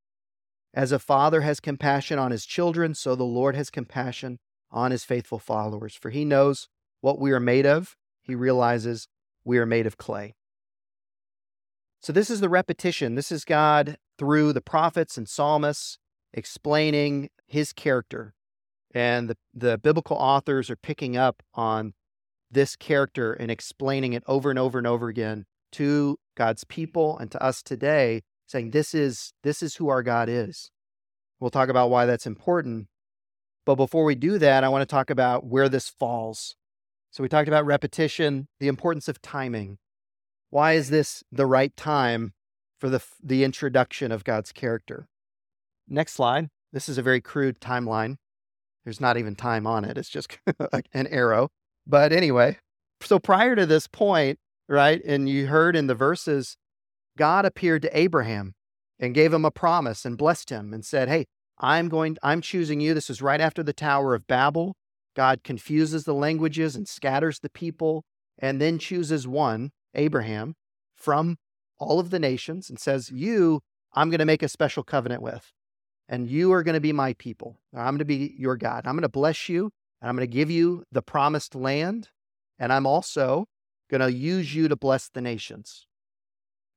As 0.75 0.93
a 0.93 0.99
father 0.99 1.43
has 1.43 1.61
compassion 1.61 2.19
on 2.19 2.33
his 2.33 2.45
children, 2.45 2.95
so 2.95 3.15
the 3.15 3.25
Lord 3.25 3.55
has 3.55 3.71
compassion 3.71 4.39
on 4.71 4.91
his 4.91 5.05
faithful 5.05 5.39
followers, 5.39 5.95
for 5.95 6.11
he 6.11 6.25
knows 6.25 6.69
what 7.01 7.21
we 7.21 7.33
are 7.33 7.41
made 7.41 7.67
of. 7.67 7.97
He 8.21 8.35
realizes 8.35 9.09
we 9.45 9.59
are 9.59 9.67
made 9.67 9.87
of 9.87 9.97
clay. 9.97 10.35
So, 12.01 12.13
this 12.13 12.31
is 12.31 12.41
the 12.41 12.49
repetition. 12.49 13.15
This 13.15 13.33
is 13.33 13.45
God 13.45 13.97
through 14.19 14.53
the 14.53 14.61
prophets 14.61 15.17
and 15.17 15.29
psalmists 15.29 15.99
explaining 16.37 17.31
his 17.47 17.73
character. 17.73 18.35
And 18.95 19.29
the, 19.31 19.37
the 19.53 19.79
biblical 19.79 20.17
authors 20.17 20.71
are 20.71 20.77
picking 20.77 21.17
up 21.17 21.43
on 21.55 21.95
this 22.51 22.77
character 22.77 23.33
and 23.33 23.51
explaining 23.51 24.13
it 24.13 24.23
over 24.29 24.51
and 24.51 24.59
over 24.59 24.79
and 24.79 24.87
over 24.87 25.09
again 25.09 25.47
to 25.73 26.19
God's 26.37 26.65
people 26.65 27.19
and 27.19 27.31
to 27.33 27.43
us 27.43 27.63
today, 27.63 28.23
saying 28.47 28.71
this 28.71 28.95
is 28.95 29.33
this 29.43 29.63
is 29.63 29.77
who 29.77 29.89
our 29.89 30.03
God 30.03 30.29
is. 30.29 30.71
We'll 31.41 31.51
talk 31.51 31.69
about 31.69 31.91
why 31.91 32.07
that's 32.07 32.27
important. 32.27 32.87
But 33.65 33.75
before 33.75 34.05
we 34.05 34.15
do 34.15 34.39
that, 34.39 34.63
I 34.63 34.69
want 34.69 34.83
to 34.83 34.87
talk 34.87 35.11
about 35.11 35.45
where 35.45 35.69
this 35.69 35.89
falls. 35.89 36.55
So 37.11 37.23
we 37.23 37.29
talked 37.29 37.49
about 37.49 37.67
repetition, 37.67 38.49
the 38.61 38.69
importance 38.69 39.09
of 39.09 39.21
timing. 39.21 39.79
Why 40.51 40.75
is 40.75 40.89
this 40.89 41.25
the 41.33 41.47
right 41.47 41.77
time 41.77 42.33
for 42.79 42.89
the, 42.89 43.03
the 43.23 43.43
introduction 43.43 44.13
of 44.13 44.23
God's 44.23 44.53
character? 44.53 45.09
Next 45.89 46.13
slide. 46.13 46.49
This 46.73 46.89
is 46.89 46.99
a 46.99 47.03
very 47.03 47.21
crude 47.21 47.61
timeline. 47.61 48.17
There's 48.85 49.01
not 49.01 49.17
even 49.17 49.35
time 49.35 49.67
on 49.67 49.85
it, 49.85 49.99
it's 49.99 50.09
just 50.09 50.39
an 50.93 51.07
arrow. 51.09 51.49
But 51.87 52.13
anyway, 52.13 52.59
so 53.01 53.19
prior 53.19 53.57
to 53.57 53.67
this 53.67 53.87
point, 53.87 54.39
right, 54.69 55.03
and 55.05 55.29
you 55.29 55.47
heard 55.47 55.77
in 55.77 55.87
the 55.87 55.95
verses, 55.95 56.57
God 57.17 57.45
appeared 57.45 57.83
to 57.83 57.99
Abraham 57.99 58.55
and 58.99 59.15
gave 59.15 59.33
him 59.33 59.45
a 59.45 59.51
promise 59.51 60.05
and 60.05 60.19
blessed 60.19 60.51
him 60.51 60.73
and 60.73 60.85
said, 60.85 61.09
Hey, 61.09 61.27
I'm 61.59 61.89
going, 61.89 62.17
I'm 62.23 62.41
choosing 62.41 62.81
you. 62.81 62.95
This 62.95 63.11
is 63.11 63.23
right 63.23 63.41
after 63.41 63.63
the 63.63 63.73
Tower 63.73 64.15
of 64.15 64.27
Babel. 64.27 64.75
God 65.15 65.43
confuses 65.43 66.05
the 66.05 66.15
languages 66.15 66.77
and 66.77 66.87
scatters 66.87 67.41
the 67.41 67.49
people, 67.49 68.05
and 68.39 68.61
then 68.61 68.79
chooses 68.79 69.27
one, 69.27 69.71
Abraham, 69.95 70.55
from 70.95 71.39
all 71.79 71.99
of 71.99 72.11
the 72.11 72.19
nations 72.19 72.69
and 72.69 72.79
says, 72.79 73.11
You, 73.11 73.61
I'm 73.95 74.11
going 74.11 74.19
to 74.19 74.27
make 74.27 74.43
a 74.43 74.49
special 74.49 74.83
covenant 74.83 75.23
with, 75.23 75.53
and 76.09 76.29
you 76.29 76.53
are 76.53 76.63
going 76.63 76.75
to 76.75 76.81
be 76.81 76.93
my 76.93 77.13
people. 77.15 77.57
I'm 77.75 77.95
going 77.95 77.99
to 77.99 78.05
be 78.05 78.35
your 78.39 78.57
God. 78.57 78.87
I'm 78.87 78.95
going 78.95 79.03
to 79.03 79.09
bless 79.09 79.49
you, 79.49 79.71
and 80.01 80.09
I'm 80.09 80.17
going 80.17 80.29
to 80.29 80.33
give 80.33 80.51
you 80.51 80.85
the 80.93 81.03
promised 81.03 81.55
land, 81.55 82.11
and 82.59 82.73
I'm 82.73 82.87
also 82.87 83.47
going 83.91 84.01
to 84.01 84.13
use 84.13 84.55
you 84.55 84.69
to 84.69 84.77
bless 84.77 85.09
the 85.09 85.21
nations. 85.21 85.87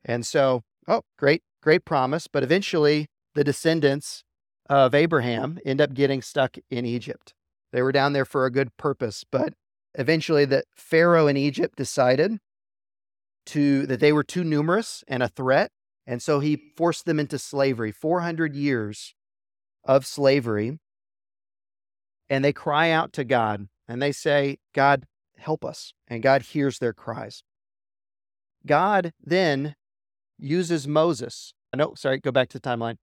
And 0.04 0.26
so, 0.26 0.64
oh, 0.88 1.02
great, 1.18 1.44
great 1.62 1.86
promise. 1.86 2.28
But 2.28 2.44
eventually, 2.44 3.08
the 3.36 3.44
descendants 3.44 4.24
of 4.70 4.94
Abraham 4.94 5.60
end 5.66 5.82
up 5.82 5.94
getting 5.94 6.22
stuck 6.22 6.58
in 6.70 6.86
Egypt. 6.86 7.34
They 7.72 7.82
were 7.82 7.92
down 7.92 8.14
there 8.14 8.26
for 8.26 8.46
a 8.46 8.52
good 8.52 8.76
purpose, 8.78 9.24
but 9.30 9.54
eventually 9.96 10.46
the 10.46 10.64
Pharaoh 10.76 11.28
in 11.28 11.38
Egypt 11.38 11.76
decided 11.76 12.40
to 13.48 13.86
that 13.88 14.00
they 14.00 14.12
were 14.12 14.24
too 14.24 14.44
numerous 14.44 15.04
and 15.08 15.24
a 15.24 15.28
threat, 15.28 15.72
and 16.06 16.22
so 16.22 16.40
he 16.40 16.72
forced 16.76 17.06
them 17.06 17.20
into 17.20 17.38
slavery, 17.38 17.92
400 17.92 18.56
years 18.56 19.16
of 19.90 20.06
slavery. 20.06 20.78
And 22.30 22.46
they 22.46 22.54
cry 22.54 22.92
out 22.92 23.12
to 23.14 23.24
God 23.24 23.68
and 23.88 24.00
they 24.00 24.12
say, 24.12 24.60
"God, 24.72 25.08
help 25.38 25.66
us." 25.66 25.94
And 26.08 26.22
God 26.22 26.44
hears 26.44 26.78
their 26.78 26.94
cries. 26.94 27.42
God 28.68 29.14
then 29.20 29.76
uses 30.38 30.88
Moses. 30.88 31.54
No, 31.76 31.96
sorry, 31.96 32.20
go 32.20 32.32
back 32.32 32.50
to 32.50 32.60
the 32.60 32.70
timeline. 32.70 32.98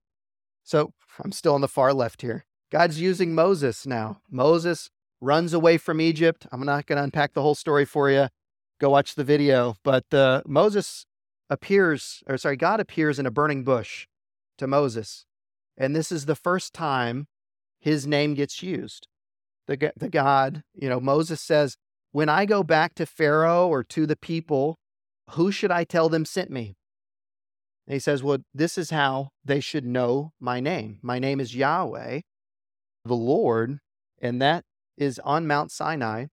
So 0.63 0.93
I'm 1.21 1.33
still 1.33 1.55
on 1.55 1.61
the 1.61 1.67
far 1.67 1.93
left 1.93 2.21
here. 2.21 2.45
God's 2.71 3.01
using 3.01 3.35
Moses 3.35 3.85
now. 3.85 4.21
Moses 4.29 4.89
runs 5.19 5.53
away 5.53 5.77
from 5.77 5.99
Egypt. 5.99 6.47
I'm 6.53 6.65
not 6.65 6.85
going 6.85 6.97
to 6.97 7.03
unpack 7.03 7.33
the 7.33 7.41
whole 7.41 7.55
story 7.55 7.85
for 7.85 8.09
you. 8.09 8.29
Go 8.79 8.89
watch 8.91 9.15
the 9.15 9.23
video. 9.25 9.75
But 9.83 10.13
uh, 10.13 10.41
Moses 10.45 11.05
appears, 11.49 12.23
or 12.27 12.37
sorry, 12.37 12.55
God 12.55 12.79
appears 12.79 13.19
in 13.19 13.25
a 13.25 13.31
burning 13.31 13.63
bush 13.63 14.07
to 14.57 14.67
Moses. 14.67 15.25
And 15.77 15.95
this 15.95 16.11
is 16.11 16.25
the 16.25 16.35
first 16.35 16.73
time 16.73 17.27
his 17.79 18.07
name 18.07 18.33
gets 18.33 18.63
used. 18.63 19.07
The, 19.67 19.91
the 19.95 20.09
God, 20.09 20.63
you 20.73 20.89
know, 20.89 20.99
Moses 20.99 21.41
says, 21.41 21.75
When 22.11 22.29
I 22.29 22.45
go 22.45 22.63
back 22.63 22.95
to 22.95 23.05
Pharaoh 23.05 23.67
or 23.67 23.83
to 23.83 24.05
the 24.05 24.15
people, 24.15 24.79
who 25.31 25.51
should 25.51 25.71
I 25.71 25.83
tell 25.83 26.09
them 26.09 26.25
sent 26.25 26.49
me? 26.49 26.75
And 27.85 27.93
he 27.93 27.99
says, 27.99 28.23
Well, 28.23 28.39
this 28.53 28.77
is 28.77 28.89
how 28.89 29.29
they 29.45 29.59
should 29.59 29.85
know 29.85 30.31
my 30.39 30.59
name. 30.59 30.99
My 31.01 31.19
name 31.19 31.39
is 31.39 31.55
Yahweh, 31.55 32.21
the 33.05 33.15
Lord. 33.15 33.79
And 34.19 34.41
that 34.41 34.63
is 34.97 35.19
on 35.19 35.47
Mount 35.47 35.71
Sinai 35.71 36.25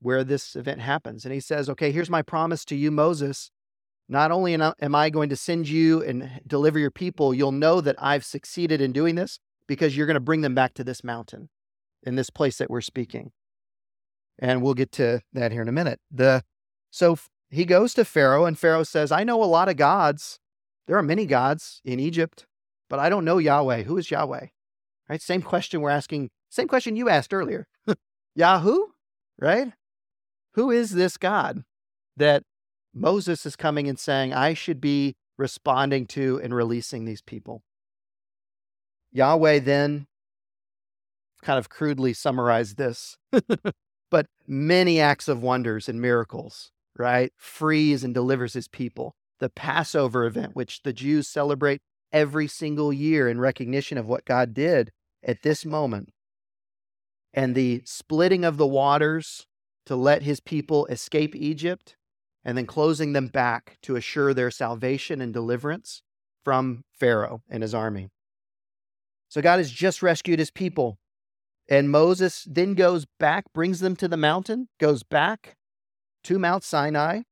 where 0.00 0.24
this 0.24 0.54
event 0.56 0.80
happens. 0.80 1.24
And 1.24 1.32
he 1.32 1.40
says, 1.40 1.68
Okay, 1.70 1.92
here's 1.92 2.10
my 2.10 2.22
promise 2.22 2.64
to 2.66 2.76
you, 2.76 2.90
Moses. 2.90 3.50
Not 4.08 4.30
only 4.30 4.54
am 4.54 4.94
I 4.94 5.10
going 5.10 5.30
to 5.30 5.36
send 5.36 5.68
you 5.68 6.02
and 6.02 6.40
deliver 6.46 6.78
your 6.78 6.90
people, 6.90 7.32
you'll 7.32 7.52
know 7.52 7.80
that 7.80 7.96
I've 7.98 8.24
succeeded 8.24 8.80
in 8.80 8.92
doing 8.92 9.14
this 9.14 9.38
because 9.66 9.96
you're 9.96 10.06
going 10.06 10.14
to 10.14 10.20
bring 10.20 10.42
them 10.42 10.54
back 10.54 10.74
to 10.74 10.84
this 10.84 11.02
mountain 11.02 11.48
in 12.02 12.16
this 12.16 12.28
place 12.28 12.58
that 12.58 12.68
we're 12.68 12.80
speaking. 12.80 13.32
And 14.38 14.62
we'll 14.62 14.74
get 14.74 14.92
to 14.92 15.20
that 15.32 15.52
here 15.52 15.62
in 15.62 15.68
a 15.68 15.72
minute. 15.72 16.00
The 16.10 16.42
so 16.90 17.16
he 17.48 17.64
goes 17.64 17.94
to 17.94 18.04
Pharaoh 18.04 18.44
and 18.44 18.58
Pharaoh 18.58 18.82
says, 18.82 19.12
I 19.12 19.24
know 19.24 19.42
a 19.42 19.46
lot 19.46 19.68
of 19.68 19.76
gods 19.76 20.40
there 20.86 20.96
are 20.96 21.02
many 21.02 21.26
gods 21.26 21.80
in 21.84 22.00
Egypt, 22.00 22.46
but 22.90 22.98
I 22.98 23.08
don't 23.08 23.24
know 23.24 23.38
Yahweh. 23.38 23.84
Who 23.84 23.96
is 23.98 24.10
Yahweh? 24.10 24.46
Right? 25.08 25.22
Same 25.22 25.42
question 25.42 25.80
we're 25.80 25.90
asking, 25.90 26.30
same 26.50 26.68
question 26.68 26.96
you 26.96 27.08
asked 27.08 27.32
earlier. 27.32 27.66
Yahoo, 28.34 28.86
right? 29.38 29.72
Who 30.54 30.70
is 30.70 30.90
this 30.90 31.16
God 31.16 31.64
that 32.16 32.42
Moses 32.94 33.46
is 33.46 33.56
coming 33.56 33.88
and 33.88 33.98
saying, 33.98 34.32
I 34.32 34.54
should 34.54 34.80
be 34.80 35.14
responding 35.38 36.06
to 36.08 36.40
and 36.42 36.54
releasing 36.54 37.04
these 37.04 37.22
people? 37.22 37.62
Yahweh 39.12 39.60
then 39.60 40.06
kind 41.42 41.58
of 41.58 41.68
crudely 41.68 42.12
summarized 42.12 42.76
this, 42.76 43.16
but 44.10 44.26
many 44.46 45.00
acts 45.00 45.28
of 45.28 45.42
wonders 45.42 45.88
and 45.88 46.00
miracles, 46.00 46.70
right? 46.96 47.32
Frees 47.36 48.04
and 48.04 48.14
delivers 48.14 48.52
his 48.52 48.68
people 48.68 49.14
the 49.40 49.50
Passover 49.50 50.24
event, 50.24 50.54
which 50.54 50.82
the 50.84 50.92
Jews 50.92 51.26
celebrate 51.26 51.80
every 52.12 52.46
single 52.46 52.92
year 52.92 53.28
in 53.28 53.40
recognition 53.40 53.98
of 53.98 54.06
what 54.06 54.24
God 54.24 54.54
did 54.54 54.92
at 55.24 55.42
this 55.42 55.64
moment, 55.64 56.10
and 57.34 57.54
the 57.54 57.82
splitting 57.84 58.44
of 58.44 58.56
the 58.56 58.66
waters 58.66 59.46
to 59.86 59.96
let 59.96 60.22
his 60.22 60.38
people 60.38 60.86
escape 60.86 61.34
Egypt, 61.34 61.96
and 62.44 62.58
then 62.58 62.66
closing 62.66 63.12
them 63.12 63.28
back 63.28 63.78
to 63.82 63.96
assure 63.96 64.34
their 64.34 64.50
salvation 64.50 65.20
and 65.20 65.32
deliverance 65.32 66.02
from 66.44 66.84
Pharaoh 66.92 67.42
and 67.48 67.62
his 67.62 67.74
army. 67.74 68.08
So 69.28 69.40
God 69.40 69.58
has 69.58 69.70
just 69.70 70.02
rescued 70.02 70.38
his 70.38 70.50
people. 70.50 70.98
And 71.68 71.90
Moses 71.90 72.46
then 72.50 72.74
goes 72.74 73.06
back, 73.18 73.44
brings 73.54 73.80
them 73.80 73.96
to 73.96 74.08
the 74.08 74.16
mountain, 74.16 74.68
goes 74.78 75.02
back 75.02 75.56
to 76.24 76.38
Mount 76.38 76.64
Sinai, 76.64 77.22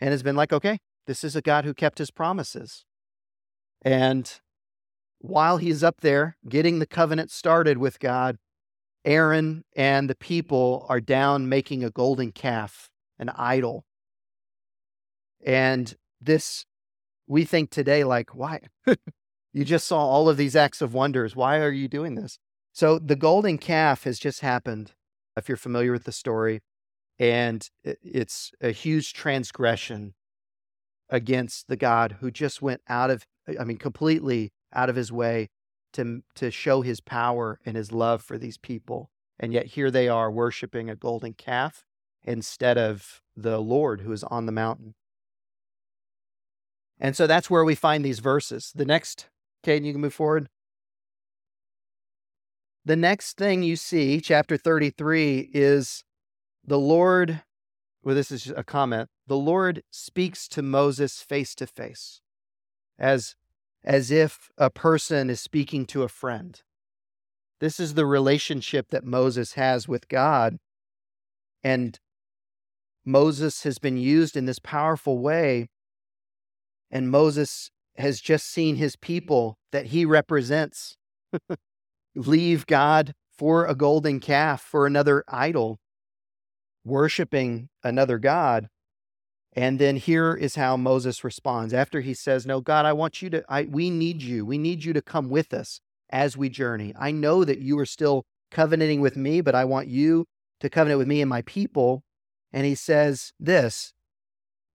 and 0.00 0.10
has 0.10 0.22
been 0.22 0.36
like, 0.36 0.52
okay, 0.52 0.78
this 1.06 1.24
is 1.24 1.36
a 1.36 1.42
God 1.42 1.64
who 1.64 1.72
kept 1.72 1.98
his 1.98 2.10
promises. 2.10 2.84
And 3.82 4.40
while 5.18 5.56
he's 5.56 5.82
up 5.82 6.00
there 6.00 6.36
getting 6.48 6.80
the 6.80 6.86
covenant 6.86 7.30
started 7.30 7.78
with 7.78 8.00
God, 8.00 8.36
Aaron 9.04 9.64
and 9.76 10.10
the 10.10 10.16
people 10.16 10.84
are 10.88 11.00
down 11.00 11.48
making 11.48 11.84
a 11.84 11.90
golden 11.90 12.32
calf, 12.32 12.90
an 13.18 13.30
idol. 13.30 13.84
And 15.44 15.94
this, 16.20 16.66
we 17.26 17.44
think 17.44 17.70
today, 17.70 18.04
like, 18.04 18.34
why? 18.34 18.60
you 19.52 19.64
just 19.64 19.86
saw 19.86 19.98
all 19.98 20.28
of 20.28 20.36
these 20.36 20.56
acts 20.56 20.82
of 20.82 20.94
wonders. 20.94 21.36
Why 21.36 21.58
are 21.58 21.70
you 21.70 21.88
doing 21.88 22.14
this? 22.14 22.38
So 22.72 22.98
the 22.98 23.16
golden 23.16 23.58
calf 23.58 24.04
has 24.04 24.18
just 24.18 24.40
happened, 24.40 24.92
if 25.36 25.48
you're 25.48 25.56
familiar 25.56 25.92
with 25.92 26.04
the 26.04 26.12
story. 26.12 26.60
And 27.18 27.66
it's 27.82 28.52
a 28.60 28.70
huge 28.70 29.14
transgression 29.14 30.14
against 31.08 31.68
the 31.68 31.76
God 31.76 32.16
who 32.20 32.30
just 32.30 32.60
went 32.60 32.82
out 32.88 33.10
of, 33.10 33.24
I 33.58 33.64
mean, 33.64 33.78
completely 33.78 34.52
out 34.74 34.90
of 34.90 34.96
his 34.96 35.10
way 35.10 35.48
to, 35.94 36.22
to 36.34 36.50
show 36.50 36.82
his 36.82 37.00
power 37.00 37.58
and 37.64 37.76
his 37.76 37.92
love 37.92 38.22
for 38.22 38.36
these 38.36 38.58
people. 38.58 39.10
And 39.38 39.52
yet 39.52 39.66
here 39.66 39.90
they 39.90 40.08
are 40.08 40.30
worshiping 40.30 40.90
a 40.90 40.96
golden 40.96 41.32
calf 41.32 41.84
instead 42.24 42.76
of 42.76 43.22
the 43.36 43.58
Lord 43.58 44.02
who 44.02 44.12
is 44.12 44.24
on 44.24 44.46
the 44.46 44.52
mountain. 44.52 44.94
And 46.98 47.16
so 47.16 47.26
that's 47.26 47.50
where 47.50 47.64
we 47.64 47.74
find 47.74 48.04
these 48.04 48.20
verses. 48.20 48.72
The 48.74 48.84
next, 48.84 49.28
Caden, 49.64 49.84
you 49.84 49.92
can 49.92 50.00
move 50.00 50.14
forward. 50.14 50.48
The 52.84 52.96
next 52.96 53.36
thing 53.36 53.62
you 53.62 53.76
see, 53.76 54.20
chapter 54.20 54.56
33, 54.56 55.50
is 55.52 56.04
the 56.64 56.78
Lord, 56.78 57.42
well, 58.02 58.14
this 58.14 58.30
is 58.30 58.52
a 58.56 58.62
comment. 58.62 59.08
The 59.26 59.36
Lord 59.36 59.82
speaks 59.90 60.48
to 60.48 60.62
Moses 60.62 61.20
face 61.20 61.54
to 61.56 61.66
face, 61.66 62.20
as 62.98 63.34
as 63.86 64.10
if 64.10 64.50
a 64.58 64.68
person 64.68 65.30
is 65.30 65.40
speaking 65.40 65.86
to 65.86 66.02
a 66.02 66.08
friend. 66.08 66.60
This 67.60 67.80
is 67.80 67.94
the 67.94 68.04
relationship 68.04 68.90
that 68.90 69.04
Moses 69.04 69.52
has 69.52 69.88
with 69.88 70.08
God. 70.08 70.58
And 71.62 71.98
Moses 73.04 73.62
has 73.62 73.78
been 73.78 73.96
used 73.96 74.36
in 74.36 74.46
this 74.46 74.58
powerful 74.58 75.18
way. 75.18 75.68
And 76.90 77.10
Moses 77.10 77.70
has 77.96 78.20
just 78.20 78.46
seen 78.46 78.76
his 78.76 78.96
people 78.96 79.58
that 79.72 79.86
he 79.86 80.04
represents 80.04 80.96
leave 82.14 82.66
God 82.66 83.14
for 83.36 83.66
a 83.66 83.74
golden 83.74 84.20
calf, 84.20 84.62
for 84.62 84.86
another 84.86 85.24
idol, 85.28 85.78
worshiping 86.84 87.68
another 87.82 88.18
God. 88.18 88.68
And 89.52 89.78
then 89.78 89.96
here 89.96 90.34
is 90.34 90.56
how 90.56 90.76
Moses 90.76 91.24
responds 91.24 91.72
after 91.72 92.00
he 92.00 92.14
says, 92.14 92.46
No, 92.46 92.60
God, 92.60 92.84
I 92.84 92.92
want 92.92 93.22
you 93.22 93.30
to, 93.30 93.44
I, 93.48 93.62
we 93.62 93.90
need 93.90 94.22
you. 94.22 94.44
We 94.44 94.58
need 94.58 94.84
you 94.84 94.92
to 94.92 95.02
come 95.02 95.30
with 95.30 95.54
us 95.54 95.80
as 96.10 96.36
we 96.36 96.48
journey. 96.48 96.94
I 96.98 97.10
know 97.10 97.44
that 97.44 97.60
you 97.60 97.78
are 97.78 97.86
still 97.86 98.24
covenanting 98.50 99.00
with 99.00 99.16
me, 99.16 99.40
but 99.40 99.54
I 99.54 99.64
want 99.64 99.88
you 99.88 100.26
to 100.60 100.70
covenant 100.70 100.98
with 100.98 101.08
me 101.08 101.20
and 101.20 101.28
my 101.28 101.42
people. 101.42 102.02
And 102.52 102.66
he 102.66 102.74
says 102.74 103.32
this 103.40 103.92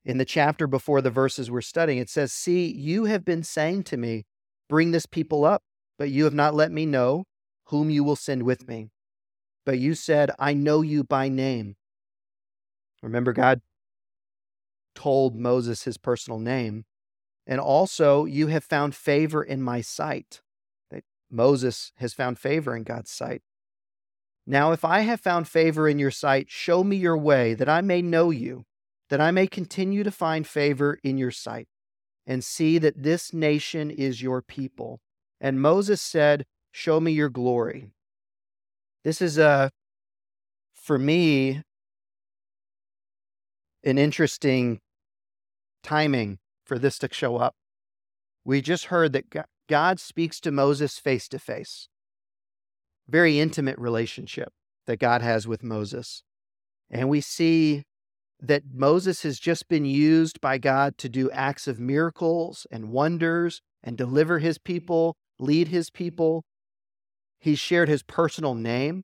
in 0.03 0.17
the 0.17 0.25
chapter 0.25 0.67
before 0.67 1.01
the 1.01 1.09
verses 1.09 1.51
we're 1.51 1.61
studying. 1.61 1.99
It 1.99 2.09
says, 2.09 2.31
See, 2.31 2.71
you 2.71 3.05
have 3.05 3.23
been 3.23 3.43
saying 3.43 3.83
to 3.85 3.97
me, 3.97 4.25
Bring 4.69 4.91
this 4.91 5.05
people 5.05 5.43
up, 5.43 5.63
but 5.97 6.09
you 6.09 6.23
have 6.23 6.33
not 6.33 6.55
let 6.55 6.71
me 6.71 6.85
know 6.85 7.25
whom 7.65 7.89
you 7.89 8.03
will 8.03 8.15
send 8.15 8.43
with 8.43 8.67
me. 8.67 8.89
But 9.65 9.79
you 9.79 9.95
said, 9.95 10.31
I 10.39 10.53
know 10.53 10.81
you 10.81 11.03
by 11.03 11.29
name. 11.29 11.75
Remember, 13.03 13.33
God 13.33 13.61
told 14.95 15.35
Moses 15.35 15.83
his 15.83 15.97
personal 15.97 16.39
name. 16.39 16.85
And 17.47 17.59
also, 17.59 18.25
you 18.25 18.47
have 18.47 18.63
found 18.63 18.95
favor 18.95 19.43
in 19.43 19.61
my 19.61 19.81
sight. 19.81 20.41
That 20.89 21.03
Moses 21.29 21.91
has 21.97 22.13
found 22.13 22.39
favor 22.39 22.75
in 22.75 22.83
God's 22.83 23.11
sight. 23.11 23.41
Now, 24.45 24.71
if 24.71 24.83
I 24.85 25.01
have 25.01 25.19
found 25.19 25.47
favor 25.47 25.87
in 25.87 25.99
your 25.99 26.11
sight, 26.11 26.49
show 26.49 26.83
me 26.83 26.95
your 26.95 27.17
way, 27.17 27.53
that 27.53 27.69
I 27.69 27.81
may 27.81 28.01
know 28.01 28.29
you, 28.29 28.65
that 29.11 29.19
I 29.19 29.29
may 29.29 29.45
continue 29.45 30.05
to 30.05 30.09
find 30.09 30.47
favor 30.47 30.97
in 31.03 31.17
your 31.17 31.31
sight, 31.31 31.67
and 32.25 32.41
see 32.41 32.77
that 32.77 33.03
this 33.03 33.33
nation 33.33 33.91
is 33.91 34.21
your 34.21 34.41
people. 34.41 35.01
And 35.41 35.61
Moses 35.61 36.01
said, 36.01 36.45
Show 36.71 37.01
me 37.01 37.11
your 37.11 37.27
glory. 37.27 37.91
This 39.03 39.21
is 39.21 39.37
a, 39.37 39.69
for 40.73 40.97
me, 40.97 41.61
an 43.83 43.97
interesting 43.97 44.79
timing 45.83 46.39
for 46.63 46.79
this 46.79 46.97
to 46.99 47.09
show 47.11 47.35
up. 47.35 47.55
We 48.45 48.61
just 48.61 48.85
heard 48.85 49.11
that 49.11 49.25
God 49.67 49.99
speaks 49.99 50.39
to 50.39 50.51
Moses 50.51 50.97
face 50.99 51.27
to 51.27 51.39
face. 51.39 51.89
Very 53.09 53.41
intimate 53.41 53.77
relationship 53.77 54.53
that 54.87 54.99
God 54.99 55.21
has 55.21 55.49
with 55.49 55.63
Moses. 55.63 56.23
And 56.89 57.09
we 57.09 57.19
see 57.19 57.83
that 58.41 58.63
Moses 58.73 59.21
has 59.21 59.39
just 59.39 59.67
been 59.67 59.85
used 59.85 60.41
by 60.41 60.57
God 60.57 60.97
to 60.97 61.07
do 61.07 61.29
acts 61.31 61.67
of 61.67 61.79
miracles 61.79 62.65
and 62.71 62.89
wonders 62.89 63.61
and 63.83 63.95
deliver 63.95 64.39
his 64.39 64.57
people, 64.57 65.15
lead 65.39 65.67
his 65.67 65.91
people. 65.91 66.43
He 67.39 67.55
shared 67.55 67.87
his 67.87 68.01
personal 68.01 68.55
name 68.55 69.03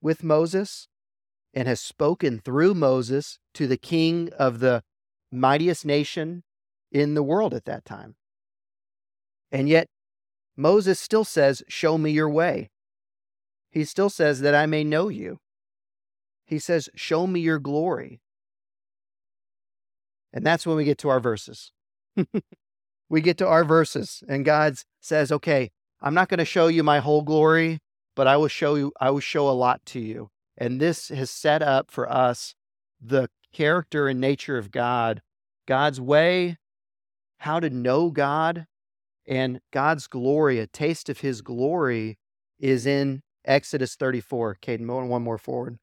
with 0.00 0.24
Moses 0.24 0.88
and 1.52 1.68
has 1.68 1.80
spoken 1.80 2.38
through 2.38 2.74
Moses 2.74 3.38
to 3.54 3.66
the 3.66 3.76
king 3.76 4.30
of 4.38 4.60
the 4.60 4.82
mightiest 5.30 5.84
nation 5.84 6.42
in 6.90 7.14
the 7.14 7.22
world 7.22 7.52
at 7.52 7.66
that 7.66 7.84
time. 7.84 8.14
And 9.52 9.68
yet, 9.68 9.88
Moses 10.56 10.98
still 10.98 11.24
says, 11.24 11.62
Show 11.68 11.98
me 11.98 12.10
your 12.10 12.28
way. 12.28 12.70
He 13.70 13.84
still 13.84 14.10
says 14.10 14.40
that 14.40 14.54
I 14.54 14.66
may 14.66 14.82
know 14.82 15.08
you. 15.08 15.38
He 16.46 16.58
says, 16.58 16.88
Show 16.94 17.26
me 17.26 17.40
your 17.40 17.58
glory. 17.58 18.20
And 20.32 20.44
that's 20.44 20.66
when 20.66 20.76
we 20.76 20.84
get 20.84 20.98
to 20.98 21.08
our 21.08 21.20
verses. 21.20 21.72
we 23.08 23.20
get 23.20 23.38
to 23.38 23.46
our 23.46 23.64
verses, 23.64 24.22
and 24.28 24.44
God 24.44 24.76
says, 25.00 25.32
Okay, 25.32 25.70
I'm 26.00 26.14
not 26.14 26.28
going 26.28 26.38
to 26.38 26.44
show 26.44 26.68
you 26.68 26.82
my 26.82 27.00
whole 27.00 27.22
glory, 27.22 27.80
but 28.14 28.26
I 28.26 28.36
will 28.36 28.48
show 28.48 28.74
you, 28.74 28.92
I 29.00 29.10
will 29.10 29.20
show 29.20 29.48
a 29.48 29.52
lot 29.52 29.84
to 29.86 30.00
you. 30.00 30.30
And 30.56 30.80
this 30.80 31.08
has 31.08 31.30
set 31.30 31.62
up 31.62 31.90
for 31.90 32.10
us 32.10 32.54
the 33.00 33.28
character 33.52 34.08
and 34.08 34.20
nature 34.20 34.58
of 34.58 34.70
God, 34.70 35.22
God's 35.66 36.00
way, 36.00 36.58
how 37.38 37.60
to 37.60 37.70
know 37.70 38.10
God, 38.10 38.66
and 39.26 39.60
God's 39.72 40.06
glory, 40.06 40.58
a 40.58 40.66
taste 40.66 41.08
of 41.08 41.20
his 41.20 41.42
glory, 41.42 42.18
is 42.58 42.86
in 42.86 43.22
Exodus 43.44 43.94
34. 43.94 44.58
Caden, 44.60 45.08
one 45.08 45.22
more 45.22 45.38
forward. 45.38 45.78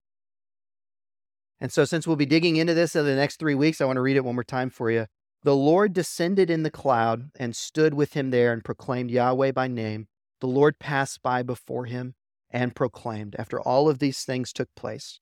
And 1.60 1.72
so, 1.72 1.86
since 1.86 2.06
we'll 2.06 2.16
be 2.16 2.26
digging 2.26 2.58
into 2.58 2.74
this 2.74 2.96
in 2.96 3.06
the 3.06 3.16
next 3.16 3.38
three 3.40 3.56
weeks, 3.56 3.80
I 3.80 3.86
want 3.86 3.98
to 3.98 4.02
read 4.02 4.18
it 4.18 4.26
one 4.26 4.36
more 4.36 4.44
time 4.44 4.70
for 4.70 4.92
you. 4.92 5.06
The 5.44 5.56
Lord 5.56 5.94
descended 5.94 6.50
in 6.50 6.64
the 6.64 6.72
cloud 6.72 7.30
and 7.38 7.56
stood 7.56 7.94
with 7.94 8.14
him 8.14 8.32
there 8.32 8.52
and 8.52 8.64
proclaimed 8.64 9.12
Yahweh 9.12 9.52
by 9.52 9.68
name. 9.68 10.08
The 10.42 10.48
Lord 10.48 10.80
passed 10.80 11.22
by 11.22 11.44
before 11.44 11.86
him 11.86 12.16
and 12.50 12.76
proclaimed. 12.76 13.36
After 13.38 13.62
all 13.62 13.88
of 13.88 14.00
these 14.00 14.24
things 14.24 14.52
took 14.52 14.70
place, 14.76 15.20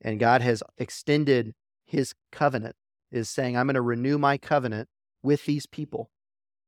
and 0.00 0.20
God 0.20 0.42
has 0.42 0.62
extended 0.78 1.54
his 1.84 2.14
covenant, 2.30 2.76
is 3.10 3.28
saying, 3.28 3.56
I'm 3.56 3.66
going 3.66 3.74
to 3.74 3.82
renew 3.82 4.18
my 4.18 4.38
covenant 4.38 4.88
with 5.22 5.46
these 5.46 5.66
people 5.66 6.10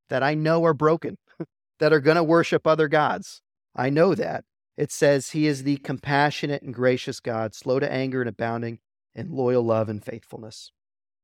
that 0.09 0.23
I 0.23 0.35
know 0.35 0.65
are 0.65 0.75
broken, 0.75 1.19
that 1.79 1.93
are 1.93 2.01
going 2.01 2.17
to 2.17 2.25
worship 2.25 2.67
other 2.67 2.89
gods. 2.89 3.43
I 3.75 3.91
know 3.91 4.15
that. 4.15 4.45
It 4.77 4.91
says 4.91 5.31
he 5.31 5.47
is 5.47 5.63
the 5.63 5.77
compassionate 5.79 6.63
and 6.63 6.73
gracious 6.73 7.21
God, 7.21 7.55
slow 7.55 7.79
to 7.79 7.93
anger 7.93 8.23
and 8.23 8.29
abounding 8.29 8.79
in 9.15 9.31
loyal 9.31 9.63
love 9.63 9.89
and 9.89 10.03
faithfulness, 10.03 10.73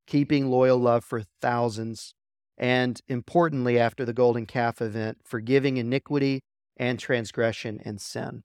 keeping 0.06 0.50
loyal 0.50 0.78
love 0.78 1.04
for 1.04 1.22
thousands, 1.40 2.14
and 2.58 3.00
importantly, 3.08 3.78
after 3.78 4.04
the 4.04 4.12
golden 4.12 4.44
calf 4.44 4.82
event, 4.82 5.18
forgiving 5.24 5.76
iniquity 5.76 6.42
and 6.76 6.98
transgression 6.98 7.80
and 7.84 8.00
sin. 8.00 8.42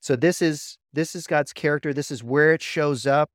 So 0.00 0.16
this 0.16 0.42
is 0.42 0.78
this 0.92 1.14
is 1.14 1.26
God's 1.26 1.52
character. 1.52 1.94
This 1.94 2.10
is 2.10 2.22
where 2.22 2.52
it 2.52 2.62
shows 2.62 3.06
up 3.06 3.30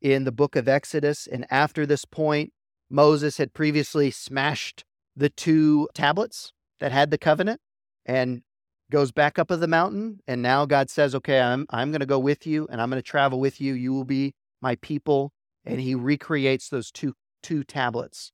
in 0.00 0.24
the 0.24 0.32
book 0.32 0.56
of 0.56 0.68
Exodus. 0.68 1.26
And 1.26 1.46
after 1.50 1.86
this 1.86 2.04
point, 2.04 2.52
Moses 2.90 3.38
had 3.38 3.54
previously 3.54 4.10
smashed 4.10 4.84
the 5.16 5.30
two 5.30 5.88
tablets 5.94 6.52
that 6.80 6.92
had 6.92 7.10
the 7.10 7.18
covenant 7.18 7.60
and 8.04 8.42
goes 8.92 9.10
back 9.10 9.38
up 9.38 9.50
of 9.50 9.58
the 9.58 9.66
mountain. 9.66 10.20
And 10.28 10.42
now 10.42 10.66
God 10.66 10.90
says, 10.90 11.14
Okay, 11.14 11.40
I'm, 11.40 11.66
I'm 11.70 11.90
going 11.90 12.00
to 12.00 12.06
go 12.06 12.18
with 12.18 12.46
you 12.46 12.68
and 12.70 12.80
I'm 12.80 12.90
going 12.90 13.02
to 13.02 13.08
travel 13.08 13.40
with 13.40 13.60
you. 13.60 13.72
You 13.72 13.92
will 13.92 14.04
be 14.04 14.34
my 14.60 14.76
people. 14.76 15.32
And 15.64 15.80
he 15.80 15.94
recreates 15.94 16.68
those 16.68 16.92
two, 16.92 17.14
two 17.42 17.64
tablets 17.64 18.30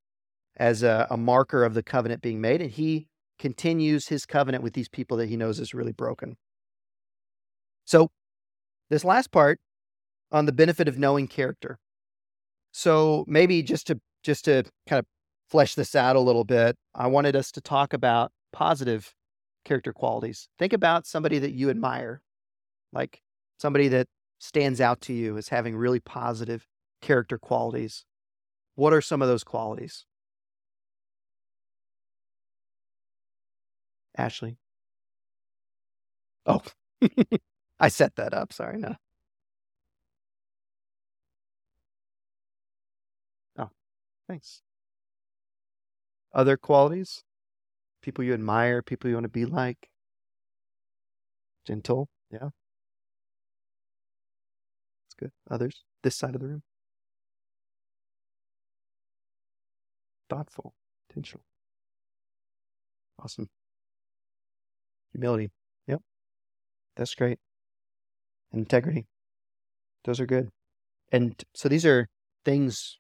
as 0.57 0.83
a, 0.83 1.07
a 1.11 1.17
marker 1.17 1.65
of 1.65 1.75
the 1.75 1.83
covenant 1.83 2.21
being 2.21 2.41
made. 2.41 2.61
And 2.61 2.71
he 2.71 3.07
continues 3.39 4.09
his 4.09 4.27
covenant 4.27 4.65
with 4.65 4.73
these 4.75 4.89
people 4.89 5.17
that 5.19 5.29
he 5.29 5.37
knows 5.37 5.61
is 5.61 5.73
really 5.73 5.93
broken. 5.93 6.37
So, 7.85 8.11
this 8.91 9.05
last 9.05 9.31
part 9.31 9.61
on 10.33 10.47
the 10.47 10.53
benefit 10.53 10.89
of 10.89 10.99
knowing 10.99 11.29
character. 11.29 11.79
So, 12.73 13.25
maybe 13.29 13.63
just 13.63 13.87
to 13.87 14.01
just 14.23 14.47
to 14.47 14.65
kind 14.87 14.99
of 14.99 15.07
flesh 15.49 15.75
this 15.75 15.95
out 15.95 16.17
a 16.17 16.21
little 16.21 16.45
bit, 16.45 16.77
I 16.95 17.07
wanted 17.07 17.37
us 17.37 17.51
to 17.53 17.61
talk 17.61 17.93
about 17.93 18.33
positive 18.53 19.15
character 19.65 19.93
qualities. 19.93 20.49
Think 20.59 20.73
about 20.73 21.07
somebody 21.07 21.39
that 21.39 21.53
you 21.53 21.71
admire, 21.71 22.23
like 22.93 23.23
somebody 23.59 23.89
that 23.89 24.09
stands 24.39 24.81
out 24.81 25.01
to 25.03 25.13
you 25.13 25.37
as 25.37 25.49
having 25.49 25.77
really 25.77 26.01
positive 26.01 26.67
character 27.01 27.39
qualities. 27.39 28.05
What 28.75 28.93
are 28.93 29.01
some 29.01 29.23
of 29.23 29.29
those 29.29 29.45
qualities? 29.45 30.07
Ashley. 34.17 34.59
Oh, 36.47 36.63
I 37.81 37.89
set 37.89 38.17
that 38.17 38.35
up. 38.35 38.53
Sorry. 38.53 38.79
No. 38.79 38.97
Oh, 43.59 43.71
thanks. 44.29 44.63
Other 46.33 46.57
qualities? 46.57 47.23
People 48.09 48.25
you 48.25 48.33
admire, 48.33 48.81
people 48.81 49.11
you 49.11 49.17
want 49.17 49.25
to 49.25 49.29
be 49.29 49.45
like? 49.45 49.91
Gentle, 51.67 52.09
yeah. 52.31 52.39
That's 55.05 55.15
good. 55.19 55.31
Others? 55.51 55.85
This 56.03 56.17
side 56.17 56.35
of 56.35 56.41
the 56.41 56.47
room? 56.47 56.63
thoughtful, 60.31 60.73
intentional. 61.11 61.45
Awesome. 63.23 63.51
Humility. 65.13 65.51
Yep. 65.87 66.01
That's 66.97 67.15
great. 67.15 67.39
Integrity. 68.55 69.07
Those 70.07 70.19
are 70.19 70.27
good. 70.27 70.49
And 71.13 71.45
so 71.55 71.69
these 71.69 71.85
are 71.85 72.09
things 72.43 72.97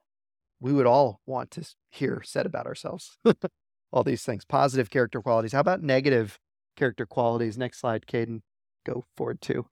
we 0.60 0.74
would 0.74 0.86
all 0.86 1.20
want 1.24 1.50
to 1.52 1.66
hear 1.88 2.20
said 2.26 2.44
about 2.44 2.66
ourselves. 2.66 3.16
all 3.92 4.04
these 4.04 4.22
things, 4.22 4.44
positive 4.44 4.90
character 4.90 5.22
qualities. 5.22 5.52
How 5.52 5.60
about 5.60 5.82
negative 5.82 6.38
character 6.76 7.06
qualities? 7.06 7.56
Next 7.56 7.80
slide, 7.80 8.06
Caden. 8.06 8.42
Go 8.84 9.04
forward 9.16 9.40
too. 9.40 9.66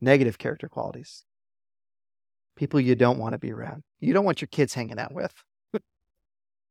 Negative 0.00 0.36
character 0.38 0.68
qualities. 0.68 1.24
People 2.56 2.80
you 2.80 2.94
don't 2.94 3.18
want 3.18 3.32
to 3.32 3.38
be 3.38 3.52
around. 3.52 3.82
You 4.00 4.12
don't 4.12 4.24
want 4.24 4.40
your 4.40 4.48
kids 4.48 4.74
hanging 4.74 4.98
out 4.98 5.12
with. 5.12 5.32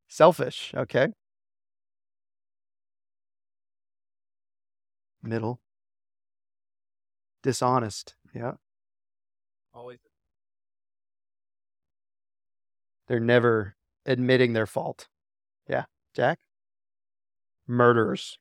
Selfish, 0.07 0.73
okay? 0.75 1.07
Middle. 5.23 5.59
Dishonest, 7.43 8.15
yeah. 8.33 8.53
Always. 9.73 9.99
They're 13.07 13.19
never 13.19 13.75
admitting 14.05 14.53
their 14.53 14.67
fault. 14.67 15.07
Yeah. 15.67 15.85
Jack? 16.13 16.39
Murderers. 17.67 18.37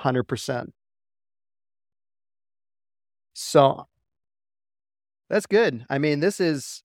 100%. 0.00 0.72
So 3.34 3.86
that's 5.28 5.46
good. 5.46 5.86
I 5.88 5.98
mean, 5.98 6.20
this 6.20 6.40
is 6.40 6.82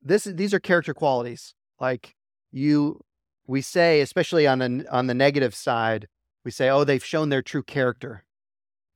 this 0.00 0.24
these 0.24 0.54
are 0.54 0.60
character 0.60 0.94
qualities. 0.94 1.54
Like 1.80 2.14
you 2.50 3.00
we 3.46 3.60
say 3.60 4.00
especially 4.00 4.46
on 4.46 4.58
the 4.58 4.86
on 4.90 5.06
the 5.06 5.14
negative 5.14 5.54
side, 5.54 6.08
we 6.44 6.50
say 6.50 6.70
oh 6.70 6.84
they've 6.84 7.04
shown 7.04 7.28
their 7.28 7.42
true 7.42 7.62
character. 7.62 8.24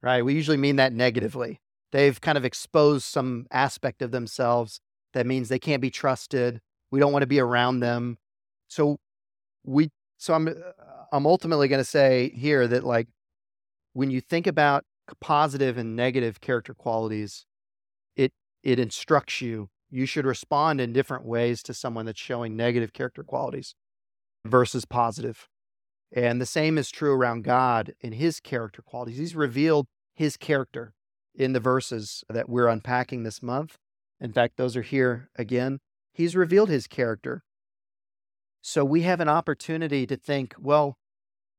Right? 0.00 0.24
We 0.24 0.34
usually 0.34 0.56
mean 0.56 0.76
that 0.76 0.92
negatively. 0.92 1.60
They've 1.92 2.18
kind 2.20 2.38
of 2.38 2.44
exposed 2.44 3.04
some 3.04 3.46
aspect 3.50 4.00
of 4.00 4.10
themselves 4.10 4.80
that 5.12 5.26
means 5.26 5.48
they 5.48 5.58
can't 5.58 5.82
be 5.82 5.90
trusted. 5.90 6.60
We 6.92 7.00
don't 7.00 7.12
want 7.12 7.22
to 7.22 7.26
be 7.26 7.40
around 7.40 7.80
them. 7.80 8.18
So 8.68 8.98
we 9.64 9.90
so 10.18 10.34
I'm 10.34 10.48
I'm 11.10 11.26
ultimately 11.26 11.66
going 11.66 11.80
to 11.80 11.84
say 11.84 12.30
here 12.36 12.68
that 12.68 12.84
like 12.84 13.08
when 13.94 14.10
you 14.10 14.20
think 14.20 14.46
about 14.46 14.84
positive 15.20 15.76
and 15.76 15.96
negative 15.96 16.40
character 16.40 16.74
qualities, 16.74 17.44
it 18.14 18.32
it 18.62 18.78
instructs 18.78 19.40
you. 19.40 19.68
You 19.90 20.06
should 20.06 20.24
respond 20.24 20.80
in 20.80 20.92
different 20.92 21.24
ways 21.24 21.62
to 21.64 21.74
someone 21.74 22.06
that's 22.06 22.20
showing 22.20 22.56
negative 22.56 22.92
character 22.92 23.24
qualities 23.24 23.74
versus 24.44 24.84
positive. 24.84 25.48
And 26.14 26.40
the 26.40 26.46
same 26.46 26.76
is 26.76 26.90
true 26.90 27.14
around 27.14 27.44
God 27.44 27.94
and 28.02 28.14
his 28.14 28.38
character 28.38 28.82
qualities. 28.82 29.18
He's 29.18 29.34
revealed 29.34 29.86
his 30.14 30.36
character 30.36 30.92
in 31.34 31.54
the 31.54 31.60
verses 31.60 32.22
that 32.28 32.48
we're 32.48 32.68
unpacking 32.68 33.22
this 33.22 33.42
month. 33.42 33.78
In 34.20 34.32
fact, 34.32 34.56
those 34.56 34.76
are 34.76 34.82
here 34.82 35.30
again. 35.36 35.80
He's 36.12 36.36
revealed 36.36 36.68
his 36.68 36.86
character. 36.86 37.42
So 38.60 38.84
we 38.84 39.02
have 39.02 39.20
an 39.20 39.28
opportunity 39.28 40.06
to 40.06 40.16
think, 40.16 40.54
well, 40.58 40.96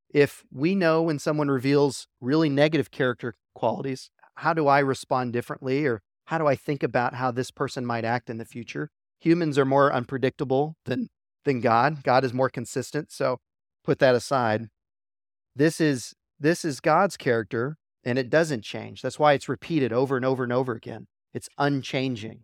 if 0.10 0.44
we 0.52 0.76
know 0.76 1.02
when 1.02 1.20
someone 1.20 1.50
reveals 1.50 2.08
really 2.22 2.50
negative 2.50 2.92
character 2.92 3.36
qualities, 3.56 4.10
how 4.36 4.54
do 4.54 4.68
I 4.68 4.80
respond 4.80 5.34
differently 5.34 5.86
or 5.86 6.02
how 6.26 6.38
do 6.38 6.48
I 6.48 6.56
think 6.56 6.84
about 6.84 7.16
how 7.16 7.32
this 7.32 7.52
person 7.52 7.86
might 7.86 8.06
act 8.06 8.30
in 8.30 8.38
the 8.38 8.46
future? 8.46 8.90
Humans 9.20 9.58
are 9.58 9.66
more 9.66 9.92
unpredictable 9.92 10.76
than 10.86 11.10
than 11.46 11.60
God. 11.60 12.04
God 12.04 12.24
is 12.24 12.34
more 12.34 12.50
consistent, 12.50 13.12
so 13.12 13.40
put 13.84 14.00
that 14.00 14.16
aside. 14.16 14.70
This 15.56 15.82
is 15.82 16.14
this 16.40 16.64
is 16.64 16.80
God's 16.80 17.18
character 17.18 17.78
and 18.04 18.18
it 18.18 18.30
doesn't 18.30 18.64
change. 18.64 19.02
That's 19.02 19.20
why 19.20 19.34
it's 19.34 19.50
repeated 19.50 19.94
over 19.94 20.16
and 20.16 20.26
over 20.26 20.44
and 20.44 20.54
over 20.54 20.74
again. 20.74 21.08
It's 21.34 21.50
unchanging. 21.58 22.42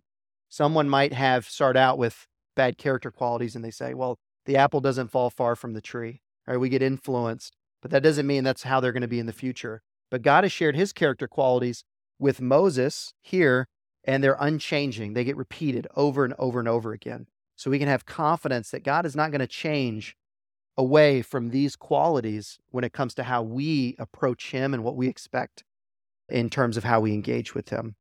Someone 0.50 0.90
might 0.90 1.14
have 1.14 1.46
start 1.48 1.78
out 1.78 1.98
with 1.98 2.28
bad 2.56 2.78
character 2.78 3.12
qualities 3.12 3.56
and 3.56 3.64
they 3.64 3.72
say, 3.72 3.94
"Well, 3.94 4.18
the 4.46 4.58
apple 4.58 4.82
doesn't 4.82 5.12
fall 5.12 5.30
far 5.30 5.56
from 5.56 5.74
the 5.74 5.82
tree." 5.82 6.22
Right? 6.48 6.58
We 6.58 6.70
get 6.70 6.82
influenced, 6.82 7.56
but 7.82 7.92
that 7.92 8.04
doesn't 8.04 8.28
mean 8.28 8.44
that's 8.44 8.64
how 8.64 8.80
they're 8.80 8.92
going 8.92 9.02
to 9.02 9.08
be 9.08 9.20
in 9.20 9.28
the 9.28 9.34
future. 9.34 9.82
But 10.10 10.24
God 10.24 10.44
has 10.44 10.52
shared 10.52 10.76
his 10.76 10.92
character 10.92 11.28
qualities 11.28 11.84
with 12.18 12.42
Moses 12.42 13.14
here, 13.22 13.68
and 14.04 14.24
they're 14.24 14.38
unchanging. 14.40 15.14
They 15.14 15.24
get 15.24 15.38
repeated 15.38 15.88
over 15.96 16.26
and 16.26 16.34
over 16.40 16.60
and 16.60 16.68
over 16.68 16.92
again. 16.92 17.28
So 17.56 17.70
we 17.70 17.80
can 17.80 17.88
have 17.88 18.06
confidence 18.06 18.72
that 18.72 18.84
God 18.84 19.06
is 19.06 19.16
not 19.16 19.32
going 19.32 19.42
to 19.42 19.48
change 19.48 20.16
away 20.78 21.22
from 21.22 21.50
these 21.50 21.76
qualities 21.76 22.58
when 22.72 22.84
it 22.84 22.94
comes 22.94 23.14
to 23.16 23.24
how 23.24 23.44
we 23.44 23.96
approach 24.00 24.52
him 24.52 24.74
and 24.74 24.84
what 24.84 24.96
we 24.96 25.08
expect 25.08 25.64
in 26.30 26.50
terms 26.50 26.78
of 26.78 26.86
how 26.86 27.02
we 27.02 27.14
engage 27.14 27.54
with 27.54 27.70
him. 27.70 27.96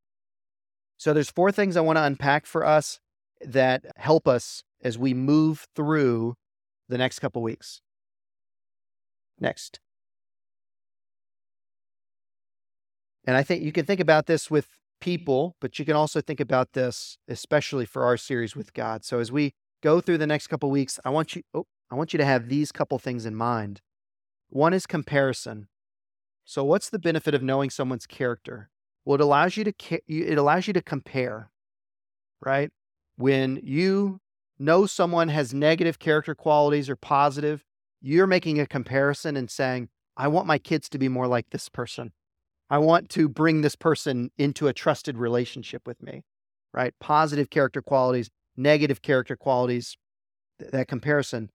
So 0.99 1.15
there's 1.15 1.31
four 1.31 1.53
things 1.53 1.77
I 1.77 1.81
want 1.81 1.97
to 1.97 2.03
unpack 2.03 2.45
for 2.45 2.67
us 2.67 2.99
that 3.41 3.87
help 3.97 4.27
us 4.27 4.65
as 4.83 4.99
we 4.99 5.15
move 5.15 5.67
through 5.75 6.35
the 6.89 6.99
next 6.99 7.21
couple 7.21 7.41
weeks. 7.41 7.81
Next. 9.41 9.79
And 13.25 13.37
I 13.37 13.45
think 13.45 13.63
you 13.63 13.73
can 13.73 13.87
think 13.87 14.01
about 14.01 14.27
this 14.27 14.51
with 14.51 14.69
people, 15.01 15.55
but 15.61 15.79
you 15.79 15.85
can 15.85 15.95
also 15.95 16.21
think 16.21 16.41
about 16.41 16.73
this, 16.73 17.19
especially 17.29 17.87
for 17.87 18.05
our 18.05 18.17
series 18.17 18.57
with 18.57 18.75
God. 18.75 19.05
So 19.05 19.21
as 19.21 19.31
we 19.31 19.53
go 19.83 20.01
through 20.01 20.19
the 20.19 20.27
next 20.27 20.49
couple 20.49 20.71
weeks, 20.71 20.99
I 21.05 21.11
want 21.11 21.37
you, 21.37 21.43
oh, 21.55 21.67
I 21.91 21.95
want 21.95 22.13
you 22.13 22.19
to 22.19 22.25
have 22.25 22.49
these 22.49 22.73
couple 22.73 22.99
things 22.99 23.25
in 23.25 23.37
mind. 23.37 23.81
One 24.49 24.75
is 24.75 24.87
comparison. 24.87 25.69
So 26.45 26.65
what's 26.65 26.91
the 26.91 26.99
benefit 26.99 27.35
of 27.35 27.43
knowing 27.43 27.71
someone's 27.71 28.07
character? 28.07 28.71
Well, 29.09 29.15
it 29.15 29.23
allows 29.23 29.57
you 29.57 29.65
to 29.65 30.01
it 30.07 30.37
allows 30.37 30.67
you 30.67 30.75
to 30.75 30.83
compare, 30.83 31.51
right? 32.43 32.71
When 33.17 33.59
you 33.63 34.21
know 34.59 34.85
someone 34.85 35.29
has 35.29 35.55
negative 35.55 35.99
character 35.99 36.35
qualities 36.35 36.91
or 36.91 36.97
positive, 36.97 37.65
you're 38.03 38.27
making 38.27 38.61
a 38.61 38.67
comparison 38.67 39.35
and 39.35 39.51
saying, 39.51 39.89
"I 40.19 40.29
want 40.29 40.47
my 40.47 40.59
kids 40.59 40.91
to 40.91 40.99
be 40.99 41.09
more 41.09 41.27
like 41.27 41.49
this 41.49 41.71
person." 41.71 42.13
I 42.69 42.77
want 42.77 43.09
to 43.13 43.31
bring 43.31 43.63
this 43.63 43.77
person 43.77 44.31
into 44.37 44.69
a 44.69 44.75
trusted 44.75 45.17
relationship 45.17 45.87
with 45.87 46.03
me, 46.03 46.25
right? 46.75 46.93
Positive 47.01 47.49
character 47.49 47.81
qualities, 47.81 48.29
negative 48.59 49.01
character 49.01 49.37
qualities, 49.37 49.97
th- 50.59 50.71
that 50.71 50.87
comparison. 50.87 51.49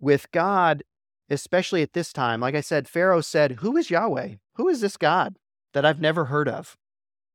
With 0.00 0.28
God, 0.32 0.82
especially 1.28 1.82
at 1.82 1.92
this 1.92 2.12
time, 2.12 2.40
like 2.40 2.56
I 2.56 2.62
said, 2.62 2.88
Pharaoh 2.88 3.20
said, 3.20 3.58
Who 3.60 3.76
is 3.76 3.90
Yahweh? 3.90 4.38
Who 4.54 4.66
is 4.68 4.80
this 4.80 4.96
God 4.96 5.36
that 5.72 5.86
I've 5.86 6.00
never 6.00 6.24
heard 6.24 6.48
of? 6.48 6.76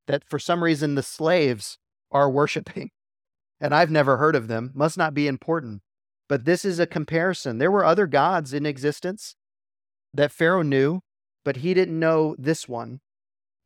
That 0.07 0.23
for 0.23 0.39
some 0.39 0.63
reason 0.63 0.95
the 0.95 1.03
slaves 1.03 1.77
are 2.11 2.29
worshiping, 2.29 2.91
and 3.59 3.73
I've 3.73 3.91
never 3.91 4.17
heard 4.17 4.35
of 4.35 4.47
them, 4.47 4.71
must 4.73 4.97
not 4.97 5.13
be 5.13 5.27
important. 5.27 5.81
But 6.27 6.45
this 6.45 6.65
is 6.65 6.79
a 6.79 6.87
comparison. 6.87 7.57
There 7.57 7.71
were 7.71 7.85
other 7.85 8.07
gods 8.07 8.53
in 8.53 8.65
existence 8.65 9.35
that 10.13 10.31
Pharaoh 10.31 10.63
knew, 10.63 11.01
but 11.43 11.57
he 11.57 11.73
didn't 11.73 11.99
know 11.99 12.35
this 12.37 12.67
one. 12.67 12.99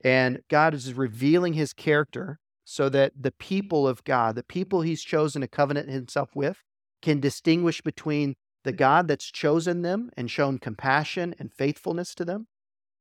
And 0.03 0.39
God 0.49 0.73
is 0.73 0.93
revealing 0.93 1.53
his 1.53 1.73
character 1.73 2.39
so 2.65 2.89
that 2.89 3.13
the 3.19 3.31
people 3.31 3.87
of 3.87 4.03
God, 4.03 4.35
the 4.35 4.43
people 4.43 4.81
he's 4.81 5.01
chosen 5.01 5.41
to 5.41 5.47
covenant 5.47 5.89
himself 5.89 6.35
with, 6.35 6.57
can 7.01 7.19
distinguish 7.19 7.81
between 7.81 8.35
the 8.63 8.71
God 8.71 9.07
that's 9.07 9.31
chosen 9.31 9.81
them 9.81 10.09
and 10.17 10.29
shown 10.29 10.59
compassion 10.59 11.33
and 11.39 11.53
faithfulness 11.53 12.13
to 12.15 12.25
them 12.25 12.47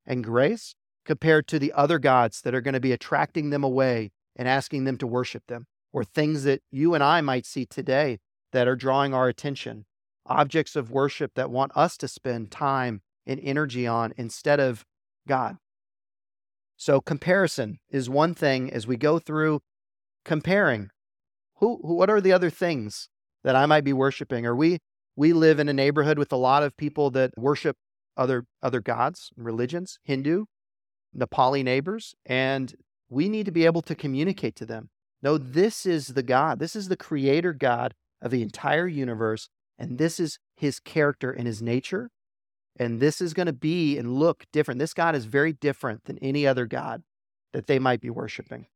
and 0.07 0.25
grace 0.25 0.75
compared 1.09 1.49
to 1.49 1.59
the 1.59 1.73
other 1.73 1.99
gods 1.99 2.43
that 2.43 2.55
are 2.55 2.61
going 2.61 2.75
to 2.75 2.81
be 2.81 2.93
attracting 2.93 3.49
them 3.49 3.65
away 3.65 4.11
and 4.37 4.47
asking 4.47 4.85
them 4.85 4.99
to 4.99 5.07
worship 5.07 5.43
them, 5.47 5.67
or 5.91 6.05
things 6.05 6.45
that 6.45 6.61
you 6.71 6.93
and 6.93 7.03
I 7.03 7.23
might 7.23 7.47
see 7.47 7.65
today 7.65 8.19
that 8.53 8.69
are 8.69 8.77
drawing 8.77 9.15
our 9.15 9.27
attention, 9.27 9.87
objects 10.27 10.77
of 10.77 10.91
worship 10.91 11.33
that 11.35 11.51
want 11.51 11.73
us 11.75 11.97
to 11.97 12.09
spend 12.09 12.51
time 12.51 13.01
and 13.27 13.41
energy 13.43 13.87
on 13.87 14.13
instead 14.19 14.61
of 14.61 14.85
God. 15.27 15.57
So 16.77 17.01
comparison 17.01 17.79
is 17.89 18.11
one 18.11 18.35
thing 18.35 18.71
as 18.71 18.87
we 18.87 18.99
go 18.99 19.19
through 19.19 19.61
comparing. 20.27 20.91
Who, 21.57 21.81
who 21.83 21.95
what 21.95 22.11
are 22.11 22.21
the 22.21 22.33
other 22.33 22.51
things 22.51 23.09
that 23.45 23.57
I 23.57 23.65
might 23.65 23.83
be 23.83 23.95
worshiping? 23.95 24.45
Are 24.45 24.55
we 24.55 24.81
we 25.17 25.33
live 25.33 25.59
in 25.59 25.71
a 25.71 25.73
neighborhood 25.73 26.19
with 26.19 26.33
a 26.35 26.37
lot 26.37 26.63
of 26.63 26.77
people 26.77 27.11
that 27.13 27.33
worship 27.39 27.79
other 28.15 28.45
other 28.63 28.83
gods, 28.83 29.31
religions, 29.39 29.99
Hindu, 30.05 30.45
Nepali 31.19 31.65
neighbors, 31.65 32.15
and 32.27 32.75
we 33.09 33.29
need 33.29 33.47
to 33.47 33.53
be 33.53 33.65
able 33.65 33.83
to 33.83 33.95
communicate 33.95 34.55
to 34.57 34.67
them. 34.67 34.91
No, 35.23 35.39
this 35.39 35.85
is 35.85 36.09
the 36.09 36.23
God. 36.23 36.59
This 36.59 36.77
is 36.77 36.89
the 36.89 36.97
creator 36.97 37.53
God 37.53 37.95
of 38.23 38.31
the 38.31 38.43
entire 38.43 38.87
universe, 38.87 39.49
and 39.79 39.99
this 39.99 40.21
is 40.21 40.39
his 40.57 40.79
character 40.79 41.31
and 41.31 41.47
his 41.47 41.63
nature, 41.63 42.11
and 42.79 43.01
this 43.01 43.21
is 43.21 43.35
going 43.35 43.47
to 43.47 43.53
be 43.53 43.99
and 43.99 44.15
look 44.15 44.45
different. 44.53 44.79
This 44.79 44.95
God 44.95 45.15
is 45.15 45.25
very 45.25 45.53
different 45.53 46.05
than 46.05 46.19
any 46.19 46.47
other 46.47 46.67
God 46.67 47.03
that 47.53 47.67
they 47.67 47.79
might 47.79 48.01
be 48.01 48.11
worshiping. 48.11 48.67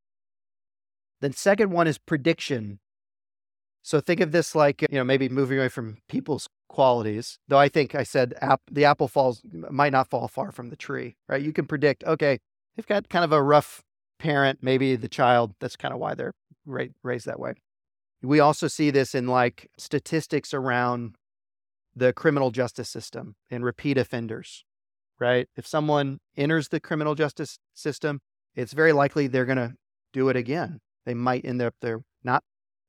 Then, 1.20 1.32
second 1.32 1.70
one 1.70 1.86
is 1.86 1.98
prediction. 1.98 2.80
So 3.82 4.00
think 4.00 4.20
of 4.20 4.32
this 4.32 4.54
like, 4.54 4.82
you 4.82 4.98
know, 4.98 5.04
maybe 5.04 5.28
moving 5.28 5.58
away 5.58 5.68
from 5.68 5.98
people's 6.08 6.48
qualities, 6.72 7.38
though 7.48 7.58
I 7.58 7.68
think 7.68 7.94
I 7.94 8.02
said 8.02 8.34
the 8.70 8.84
apple 8.84 9.06
falls, 9.06 9.42
might 9.70 9.92
not 9.92 10.08
fall 10.08 10.26
far 10.26 10.50
from 10.50 10.70
the 10.70 10.76
tree, 10.76 11.16
right? 11.28 11.40
You 11.40 11.52
can 11.52 11.66
predict, 11.66 12.02
okay, 12.04 12.40
they've 12.74 12.86
got 12.86 13.08
kind 13.08 13.24
of 13.24 13.32
a 13.32 13.42
rough 13.42 13.82
parent, 14.18 14.60
maybe 14.62 14.96
the 14.96 15.08
child, 15.08 15.54
that's 15.60 15.76
kind 15.76 15.92
of 15.92 16.00
why 16.00 16.14
they're 16.14 16.34
ra- 16.64 16.86
raised 17.02 17.26
that 17.26 17.38
way. 17.38 17.54
We 18.22 18.40
also 18.40 18.68
see 18.68 18.90
this 18.90 19.14
in 19.14 19.26
like 19.26 19.68
statistics 19.76 20.54
around 20.54 21.16
the 21.94 22.12
criminal 22.12 22.50
justice 22.50 22.88
system 22.88 23.34
and 23.50 23.64
repeat 23.64 23.98
offenders, 23.98 24.64
right? 25.20 25.48
If 25.56 25.66
someone 25.66 26.18
enters 26.36 26.68
the 26.68 26.80
criminal 26.80 27.14
justice 27.14 27.58
system, 27.74 28.20
it's 28.54 28.72
very 28.72 28.92
likely 28.92 29.26
they're 29.26 29.44
going 29.44 29.58
to 29.58 29.74
do 30.12 30.28
it 30.30 30.36
again. 30.36 30.80
They 31.04 31.14
might 31.14 31.44
end 31.44 31.60
up 31.60 31.74
there, 31.82 32.00
not 32.24 32.44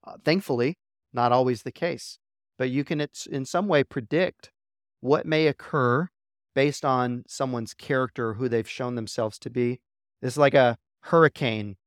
uh, 0.05 0.17
thankfully, 0.23 0.77
not 1.11 1.31
always 1.31 1.63
the 1.63 1.71
case, 1.71 2.19
but 2.57 2.69
you 2.69 2.83
can 2.83 3.05
in 3.29 3.45
some 3.45 3.67
way 3.67 3.83
predict 3.83 4.51
what 4.99 5.25
may 5.25 5.47
occur 5.47 6.09
based 6.55 6.85
on 6.85 7.23
someone's 7.27 7.73
character, 7.73 8.35
who 8.35 8.47
they've 8.47 8.69
shown 8.69 8.95
themselves 8.95 9.39
to 9.39 9.49
be. 9.49 9.79
It's 10.21 10.37
like 10.37 10.53
a 10.53 10.77
hurricane, 11.01 11.77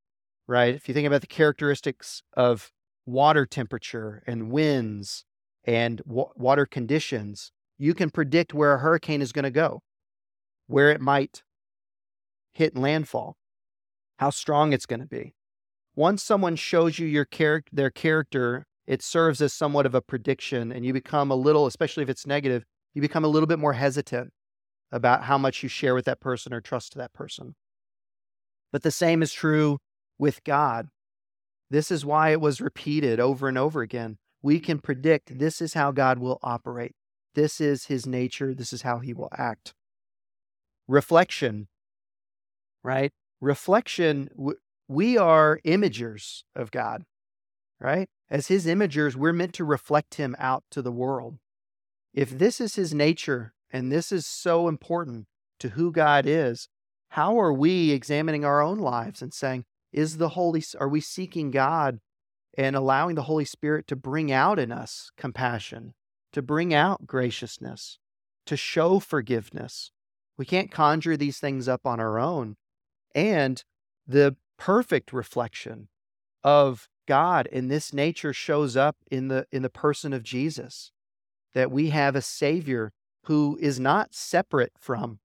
right? 0.47 0.75
If 0.75 0.89
you 0.89 0.95
think 0.95 1.07
about 1.07 1.21
the 1.21 1.27
characteristics 1.27 2.23
of 2.37 2.73
water 3.07 3.47
temperature 3.47 4.23
and 4.27 4.51
winds 4.51 5.25
and 5.65 5.99
w- 6.07 6.29
water 6.35 6.67
conditions, 6.67 7.53
you 7.79 7.95
can 7.95 8.11
predict 8.11 8.55
where 8.55 8.75
a 8.75 8.79
hurricane 8.79 9.23
is 9.23 9.33
going 9.33 9.45
to 9.45 9.51
go, 9.51 9.83
where 10.67 10.91
it 10.91 11.01
might 11.01 11.43
hit 12.53 12.77
landfall, 12.77 13.37
how 14.19 14.31
strong 14.31 14.73
it's 14.73 14.87
going 14.87 15.01
to 15.01 15.07
be. 15.07 15.35
Once 15.95 16.23
someone 16.23 16.57
shows 16.57 16.99
you 16.99 17.07
your 17.07 17.25
char- 17.25 17.63
their 17.73 17.91
character, 17.91 18.67
it 18.87 19.03
serves 19.03 19.41
as 19.41 19.53
somewhat 19.53 19.87
of 19.87 19.95
a 19.95 20.01
prediction, 20.01 20.71
and 20.71 20.85
you 20.85 20.93
become 20.93 21.31
a 21.31 21.37
little, 21.37 21.67
especially 21.67 22.03
if 22.03 22.09
it's 22.09 22.27
negative, 22.27 22.65
you 22.95 23.03
become 23.03 23.25
a 23.25 23.29
little 23.29 23.47
bit 23.47 23.59
more 23.59 23.73
hesitant 23.73 24.33
about 24.93 25.25
how 25.25 25.37
much 25.37 25.63
you 25.63 25.69
share 25.69 25.95
with 25.95 26.05
that 26.05 26.21
person 26.21 26.55
or 26.55 26.61
trust 26.61 26.93
to 26.93 26.99
that 26.99 27.13
person. 27.13 27.55
But 28.73 28.83
the 28.83 28.91
same 28.91 29.23
is 29.23 29.33
true 29.33 29.79
with 30.19 30.45
God. 30.45 30.89
This 31.71 31.91
is 31.91 32.05
why 32.05 32.31
it 32.31 32.41
was 32.41 32.61
repeated 32.61 33.19
over 33.19 33.49
and 33.49 33.59
over 33.59 33.83
again. 33.83 34.19
We 34.43 34.61
can 34.61 34.79
predict 34.79 35.39
this 35.39 35.61
is 35.61 35.75
how 35.75 35.91
God 35.91 36.19
will 36.19 36.39
operate. 36.43 36.93
This 37.35 37.61
is 37.61 37.87
his 37.87 38.07
nature. 38.07 38.55
This 38.55 38.73
is 38.73 38.83
how 38.83 39.01
he 39.01 39.13
will 39.13 39.31
act. 39.37 39.75
Reflection, 40.87 41.67
right? 42.85 43.11
Reflection, 43.41 44.29
we 44.89 45.19
are 45.19 45.61
imagers 45.67 46.45
of 46.55 46.71
God, 46.71 47.03
right? 47.81 48.09
As 48.31 48.49
his 48.49 48.67
imagers, 48.67 49.15
we're 49.15 49.33
meant 49.33 49.55
to 49.55 49.65
reflect 49.65 50.15
him 50.15 50.35
out 50.39 50.65
to 50.71 50.83
the 50.83 50.93
world. 50.93 51.39
If 52.13 52.31
this 52.31 52.61
is 52.61 52.77
his 52.77 52.95
nature 52.95 53.53
and 53.71 53.93
this 53.93 54.11
is 54.11 54.27
so 54.27 54.69
important 54.69 55.27
to 55.61 55.71
who 55.71 55.93
God 55.93 56.27
is, 56.27 56.69
how 57.11 57.39
are 57.39 57.53
we 57.53 57.91
examining 57.91 58.45
our 58.45 58.61
own 58.61 58.79
lives 58.79 59.23
and 59.23 59.33
saying, 59.33 59.65
is 59.93 60.19
the 60.19 60.31
Holy, 60.31 60.63
are 60.79 60.89
we 60.89 61.01
seeking 61.01 61.51
God 61.51 62.01
and 62.59 62.75
allowing 62.75 63.15
the 63.15 63.23
Holy 63.23 63.45
Spirit 63.45 63.87
to 63.89 63.97
bring 63.97 64.33
out 64.33 64.59
in 64.59 64.73
us 64.73 65.11
compassion, 65.17 65.95
to 66.33 66.43
bring 66.43 66.75
out 66.75 67.07
graciousness, 67.07 67.99
to 68.47 68.57
show 68.57 68.99
forgiveness? 68.99 69.93
We 70.37 70.45
can't 70.45 70.71
conjure 70.71 71.17
these 71.17 71.39
things 71.39 71.69
up 71.69 71.87
on 71.87 72.01
our 72.01 72.19
own. 72.19 72.57
And 73.15 73.63
the 74.07 74.37
perfect 74.59 75.13
reflection 75.13 75.89
of 76.45 76.89
God 77.07 77.47
in 77.47 77.69
this 77.69 77.93
nature 77.93 78.33
shows 78.33 78.77
up 78.77 78.97
in 79.11 79.29
the 79.29 79.47
in 79.51 79.63
the 79.63 79.71
person 79.71 80.13
of 80.13 80.23
Jesus 80.23 80.93
that 81.55 81.71
we 81.71 81.91
have 81.91 82.15
a 82.15 82.23
savior 82.23 82.93
who 83.25 83.59
is 83.61 83.81
not 83.81 84.15
separate 84.15 84.73
from 84.79 85.19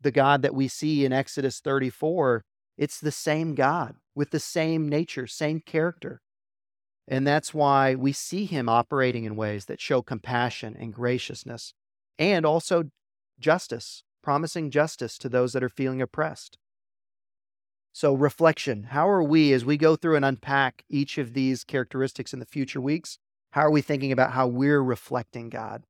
the 0.00 0.10
God 0.10 0.42
that 0.42 0.54
we 0.54 0.68
see 0.68 1.04
in 1.04 1.12
Exodus 1.12 1.60
34 1.60 2.44
it's 2.76 3.00
the 3.00 3.12
same 3.12 3.54
God 3.54 3.96
with 4.14 4.30
the 4.30 4.40
same 4.40 4.88
nature, 4.88 5.26
same 5.26 5.60
character. 5.60 6.20
And 7.08 7.26
that's 7.26 7.54
why 7.54 7.94
we 7.94 8.12
see 8.12 8.44
him 8.44 8.68
operating 8.68 9.24
in 9.24 9.36
ways 9.36 9.66
that 9.66 9.80
show 9.80 10.02
compassion 10.02 10.76
and 10.78 10.92
graciousness 10.92 11.72
and 12.18 12.44
also 12.44 12.84
justice, 13.38 14.02
promising 14.22 14.70
justice 14.70 15.16
to 15.18 15.28
those 15.28 15.52
that 15.52 15.62
are 15.62 15.68
feeling 15.68 16.02
oppressed. 16.02 16.58
So, 17.96 18.12
reflection 18.12 18.82
how 18.90 19.08
are 19.08 19.22
we, 19.22 19.54
as 19.54 19.64
we 19.64 19.78
go 19.78 19.96
through 19.96 20.16
and 20.16 20.24
unpack 20.26 20.84
each 20.90 21.16
of 21.16 21.32
these 21.32 21.64
characteristics 21.64 22.34
in 22.34 22.40
the 22.40 22.44
future 22.44 22.78
weeks, 22.78 23.16
how 23.52 23.62
are 23.62 23.70
we 23.70 23.80
thinking 23.80 24.12
about 24.12 24.32
how 24.32 24.46
we're 24.46 24.82
reflecting 24.82 25.48
God 25.48 25.84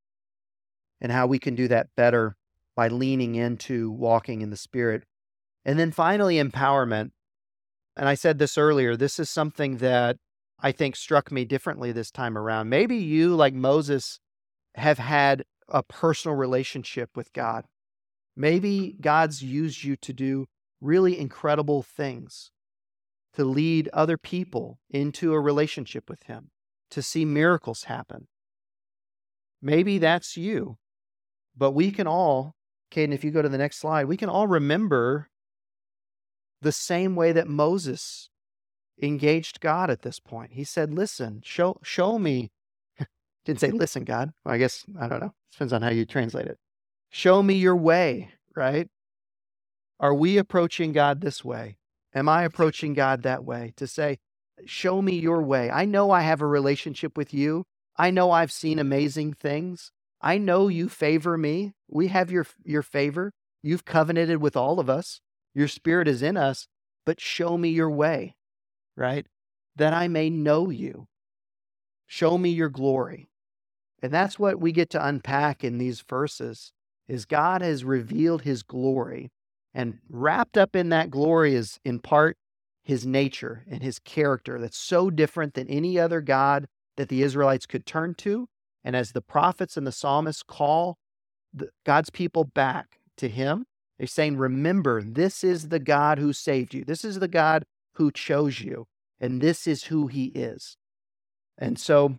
and 1.01 1.11
how 1.11 1.27
we 1.27 1.41
can 1.41 1.57
do 1.57 1.67
that 1.67 1.89
better 1.97 2.37
by 2.77 2.87
leaning 2.87 3.35
into 3.35 3.91
walking 3.91 4.41
in 4.41 4.51
the 4.51 4.57
Spirit 4.57 5.03
and 5.65 5.81
then 5.81 5.91
finally, 5.91 6.37
empowerment. 6.37 7.11
And 7.97 8.09
I 8.09 8.15
said 8.15 8.39
this 8.39 8.57
earlier, 8.57 8.97
this 8.97 9.19
is 9.19 9.29
something 9.29 9.79
that 9.79 10.19
I 10.61 10.71
think 10.71 10.95
struck 10.95 11.33
me 11.33 11.45
differently 11.45 11.91
this 11.91 12.13
time 12.13 12.39
around. 12.39 12.69
Maybe 12.69 12.99
you, 12.99 13.35
like 13.35 13.53
Moses, 13.53 14.21
have 14.77 14.99
had 14.99 15.43
a 15.69 15.83
personal 15.83 16.37
relationship 16.37 17.17
with 17.17 17.33
God. 17.33 17.65
Maybe 18.37 18.95
God's 19.01 19.43
used 19.43 19.83
you 19.83 19.97
to 19.97 20.13
do 20.13 20.47
really 20.81 21.19
incredible 21.19 21.83
things, 21.83 22.51
to 23.35 23.45
lead 23.45 23.89
other 23.93 24.17
people 24.17 24.79
into 24.91 25.33
a 25.33 25.41
relationship 25.41 26.09
with 26.09 26.23
Him, 26.25 26.51
to 26.91 27.03
see 27.03 27.25
miracles 27.25 27.85
happen. 27.85 28.29
Maybe 29.61 29.99
that's 29.99 30.37
you. 30.37 30.79
But 31.57 31.73
we 31.73 31.91
can 31.91 32.07
all, 32.07 32.55
Caden, 32.91 33.13
if 33.13 33.25
you 33.25 33.31
go 33.31 33.43
to 33.43 33.49
the 33.49 33.59
next 33.59 33.79
slide, 33.79 34.07
we 34.07 34.17
can 34.17 34.29
all 34.29 34.47
remember 34.47 35.29
the 36.63 36.73
same 36.73 37.15
way 37.15 37.33
that 37.33 37.49
Moses 37.49 38.31
engaged 39.01 39.61
God 39.61 39.91
at 39.91 40.03
this 40.03 40.19
point. 40.19 40.53
He 40.53 40.65
said, 40.65 40.93
Listen, 40.93 41.41
show, 41.45 41.79
show 41.83 42.19
me. 42.19 42.51
Didn't 43.45 43.61
say, 43.61 43.71
Listen, 43.71 44.05
God. 44.05 44.33
Well, 44.45 44.55
I 44.55 44.59
guess, 44.59 44.85
I 44.99 45.09
don't 45.09 45.21
know. 45.21 45.35
Depends 45.53 45.73
on 45.73 45.83
how 45.83 45.91
you 45.91 46.05
translate 46.05 46.47
it. 46.47 46.59
Show 47.11 47.43
me 47.43 47.55
your 47.55 47.77
way, 47.77 48.31
right? 48.55 48.89
Are 49.99 50.15
we 50.15 50.37
approaching 50.37 50.93
God 50.93 51.21
this 51.21 51.45
way? 51.45 51.79
Am 52.15 52.29
I 52.29 52.45
approaching 52.45 52.95
God 52.95 53.23
that 53.23 53.45
way 53.45 53.73
to 53.77 53.87
say, 53.87 54.19
Show 54.65 55.03
me 55.03 55.19
your 55.19 55.43
way? 55.43 55.71
I 55.71 55.85
know 55.85 56.11
I 56.11 56.23
have 56.23 56.41
a 56.41 56.47
relationship 56.47 57.17
with 57.17 57.35
you. 57.35 57.65
I 57.97 58.11
know 58.11 58.31
I've 58.31 58.53
seen 58.53 58.79
amazing 58.79 59.35
things. 59.35 59.93
I 60.21 60.39
know 60.39 60.69
you 60.69 60.89
favor 60.89 61.37
me. 61.37 61.75
We 61.89 62.09
have 62.09 62.31
your, 62.31 62.47
your 62.65 62.83
favor. 62.83 63.33
You've 63.63 63.85
covenanted 63.85 64.41
with 64.41 64.57
all 64.57 64.81
of 64.81 64.89
us. 64.89 65.21
Your 65.55 65.69
spirit 65.69 66.09
is 66.09 66.23
in 66.23 66.37
us, 66.37 66.69
but 67.05 67.21
show 67.21 67.59
me 67.59 67.69
your 67.69 67.91
way, 67.91 68.37
right? 68.97 69.27
That 69.77 69.93
I 69.93 70.09
may 70.09 70.31
know 70.31 70.71
you. 70.71 71.09
Show 72.07 72.39
me 72.39 72.51
your 72.51 72.69
glory. 72.69 73.29
And 74.03 74.13
that's 74.13 74.39
what 74.39 74.61
we 74.61 74.73
get 74.73 74.91
to 74.91 75.07
unpack 75.07 75.65
in 75.65 75.79
these 75.79 76.01
verses 76.03 76.73
is 77.09 77.25
God 77.25 77.63
has 77.63 77.85
revealed 77.85 78.43
his 78.43 78.63
glory 78.63 79.31
and 79.77 79.99
wrapped 80.09 80.57
up 80.57 80.75
in 80.75 80.89
that 80.89 81.11
glory 81.11 81.55
is 81.55 81.79
in 81.85 82.01
part 82.01 82.39
his 82.83 83.05
nature 83.05 83.63
and 83.71 83.83
his 83.83 83.99
character 83.99 84.59
that's 84.59 84.79
so 84.79 85.11
different 85.11 85.53
than 85.53 85.69
any 85.69 85.99
other 85.99 86.23
God 86.23 86.67
that 86.97 87.11
the 87.11 87.23
Israelites 87.23 87.67
could 87.67 87.85
turn 87.85 88.15
to. 88.15 88.49
And 88.83 88.97
as 88.97 89.13
the 89.13 89.21
prophets 89.21 89.77
and 89.77 89.87
the 89.87 89.93
psalmists 89.93 90.43
call 90.43 90.97
the, 91.53 91.69
God's 91.85 92.09
people 92.09 92.45
back 92.45 93.01
to 93.19 93.29
him, 93.29 93.67
they're 93.99 94.07
saying, 94.07 94.39
remember, 94.39 95.03
this 95.03 95.45
is 95.45 95.69
the 95.69 95.79
God 95.79 96.19
who 96.19 96.33
saved 96.33 96.73
you. 96.73 96.83
This 96.83 97.05
is 97.05 97.19
the 97.19 97.29
God 97.29 97.65
who 97.97 98.11
chose 98.11 98.61
you. 98.61 98.87
And 99.21 99.43
this 99.43 99.67
is 99.67 99.85
who 99.85 100.07
he 100.07 100.27
is. 100.27 100.79
And 101.59 101.79
so, 101.79 102.17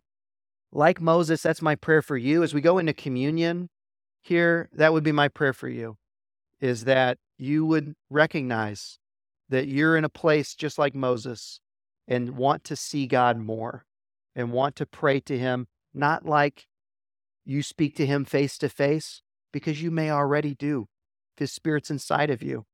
like 0.71 1.01
Moses, 1.01 1.41
that's 1.41 1.61
my 1.63 1.73
prayer 1.73 2.03
for 2.03 2.17
you. 2.17 2.43
As 2.43 2.53
we 2.53 2.61
go 2.61 2.77
into 2.77 2.93
communion 2.93 3.69
here, 4.21 4.69
that 4.73 4.93
would 4.93 5.03
be 5.03 5.11
my 5.11 5.27
prayer 5.27 5.53
for 5.53 5.69
you 5.69 5.97
is 6.59 6.85
that 6.85 7.17
you 7.37 7.65
would 7.65 7.93
recognize 8.09 8.99
that 9.49 9.67
you're 9.67 9.95
in 9.95 10.03
a 10.03 10.09
place 10.09 10.55
just 10.55 10.77
like 10.77 10.95
Moses 10.95 11.59
and 12.07 12.37
want 12.37 12.63
to 12.65 12.75
see 12.75 13.07
God 13.07 13.37
more 13.37 13.85
and 14.35 14.51
want 14.51 14.75
to 14.77 14.85
pray 14.85 15.19
to 15.21 15.37
him, 15.37 15.67
not 15.93 16.25
like 16.25 16.67
you 17.45 17.63
speak 17.63 17.95
to 17.95 18.05
him 18.05 18.25
face 18.25 18.57
to 18.57 18.69
face, 18.69 19.21
because 19.53 19.81
you 19.81 19.89
may 19.89 20.11
already 20.11 20.53
do 20.53 20.87
his 21.37 21.51
spirit's 21.51 21.89
inside 21.89 22.29
of 22.29 22.43
you, 22.43 22.65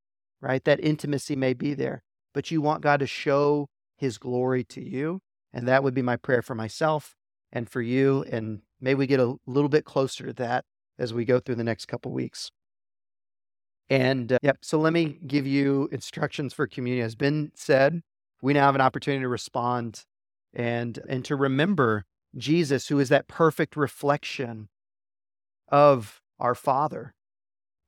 right? 0.42 0.64
That 0.64 0.84
intimacy 0.84 1.36
may 1.36 1.54
be 1.54 1.74
there, 1.74 2.04
but 2.34 2.50
you 2.50 2.62
want 2.62 2.82
God 2.82 3.00
to 3.02 3.08
show 3.08 3.68
his 3.98 4.18
glory 4.18 4.64
to 4.66 4.82
you. 4.84 5.20
And 5.54 5.68
that 5.68 5.84
would 5.84 5.94
be 5.94 6.02
my 6.02 6.16
prayer 6.16 6.42
for 6.42 6.56
myself 6.56 7.16
and 7.52 7.70
for 7.70 7.82
you. 7.82 8.26
And 8.32 8.62
may 8.82 8.96
we 8.96 9.06
get 9.06 9.20
a 9.20 9.36
little 9.46 9.70
bit 9.70 9.86
closer 9.86 10.26
to 10.26 10.34
that 10.34 10.66
as 10.98 11.14
we 11.14 11.26
go 11.26 11.40
through 11.40 11.56
the 11.56 11.64
next 11.64 11.86
couple 11.86 12.12
weeks. 12.12 12.52
And 13.90 14.34
uh, 14.34 14.40
yep, 14.42 14.58
so 14.62 14.80
let 14.80 14.94
me 14.94 15.18
give 15.28 15.46
you 15.46 15.90
instructions 15.92 16.54
for 16.54 16.68
communion. 16.68 17.06
As 17.06 17.16
been 17.16 17.52
said, 17.56 18.02
we 18.42 18.54
now 18.54 18.66
have 18.66 18.76
an 18.76 18.82
opportunity 18.82 19.22
to 19.22 19.30
respond 19.30 20.04
and 20.54 21.00
and 21.08 21.26
to 21.26 21.36
remember 21.36 22.06
Jesus, 22.38 22.88
who 22.88 23.00
is 23.00 23.10
that 23.10 23.28
perfect 23.28 23.76
reflection 23.76 24.70
of 25.68 26.22
our 26.40 26.56
Father, 26.56 27.14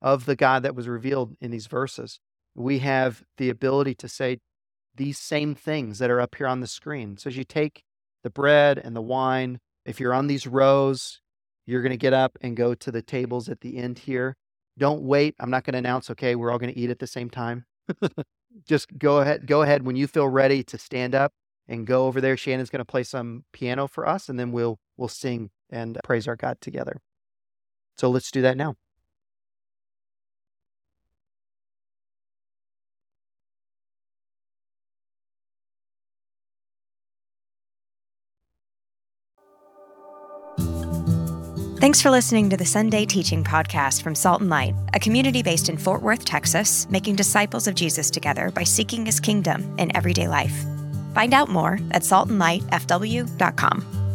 of 0.00 0.26
the 0.26 0.36
God 0.36 0.62
that 0.62 0.74
was 0.74 0.88
revealed 0.88 1.36
in 1.40 1.50
these 1.50 1.66
verses. 1.66 2.20
We 2.54 2.78
have 2.80 3.24
the 3.38 3.50
ability 3.50 3.94
to 3.96 4.08
say 4.08 4.38
these 4.94 5.18
same 5.18 5.54
things 5.54 5.98
that 5.98 6.10
are 6.10 6.20
up 6.20 6.36
here 6.36 6.46
on 6.46 6.60
the 6.60 6.66
screen. 6.66 7.16
So 7.18 7.28
as 7.28 7.36
you 7.36 7.44
take 7.44 7.82
the 8.22 8.30
bread 8.30 8.78
and 8.78 8.96
the 8.96 9.02
wine, 9.02 9.58
if 9.84 10.00
you're 10.00 10.14
on 10.14 10.26
these 10.26 10.46
rows, 10.46 11.20
you're 11.66 11.82
going 11.82 11.90
to 11.90 11.96
get 11.96 12.12
up 12.12 12.38
and 12.40 12.56
go 12.56 12.74
to 12.74 12.90
the 12.90 13.02
tables 13.02 13.48
at 13.48 13.60
the 13.60 13.76
end 13.76 14.00
here. 14.00 14.36
Don't 14.78 15.02
wait. 15.02 15.34
I'm 15.40 15.50
not 15.50 15.64
going 15.64 15.72
to 15.72 15.78
announce, 15.78 16.10
okay, 16.10 16.34
we're 16.34 16.50
all 16.50 16.58
going 16.58 16.72
to 16.72 16.78
eat 16.78 16.90
at 16.90 16.98
the 16.98 17.06
same 17.06 17.30
time. 17.30 17.64
Just 18.66 18.98
go 18.98 19.18
ahead, 19.18 19.46
go 19.46 19.62
ahead 19.62 19.84
when 19.84 19.96
you 19.96 20.06
feel 20.06 20.28
ready 20.28 20.62
to 20.64 20.78
stand 20.78 21.14
up 21.14 21.32
and 21.68 21.86
go 21.86 22.06
over 22.06 22.20
there. 22.20 22.36
Shannon's 22.36 22.70
going 22.70 22.80
to 22.80 22.84
play 22.84 23.02
some 23.02 23.44
piano 23.52 23.86
for 23.86 24.08
us 24.08 24.28
and 24.28 24.38
then 24.38 24.52
we'll 24.52 24.78
we'll 24.96 25.08
sing 25.08 25.50
and 25.70 25.96
uh, 25.96 26.00
praise 26.04 26.26
our 26.26 26.36
God 26.36 26.60
together. 26.60 27.00
So 27.96 28.10
let's 28.10 28.30
do 28.30 28.42
that 28.42 28.56
now. 28.56 28.76
Thanks 41.86 42.02
for 42.02 42.10
listening 42.10 42.50
to 42.50 42.56
the 42.56 42.66
Sunday 42.66 43.06
Teaching 43.06 43.44
Podcast 43.44 44.02
from 44.02 44.16
Salt 44.16 44.40
and 44.40 44.50
Light, 44.50 44.74
a 44.92 44.98
community 44.98 45.40
based 45.40 45.68
in 45.68 45.76
Fort 45.76 46.02
Worth, 46.02 46.24
Texas, 46.24 46.90
making 46.90 47.14
disciples 47.14 47.68
of 47.68 47.76
Jesus 47.76 48.10
together 48.10 48.50
by 48.50 48.64
seeking 48.64 49.06
his 49.06 49.20
kingdom 49.20 49.72
in 49.78 49.96
everyday 49.96 50.26
life. 50.26 50.64
Find 51.14 51.32
out 51.32 51.48
more 51.48 51.78
at 51.92 52.02
saltandlightfw.com. 52.02 54.05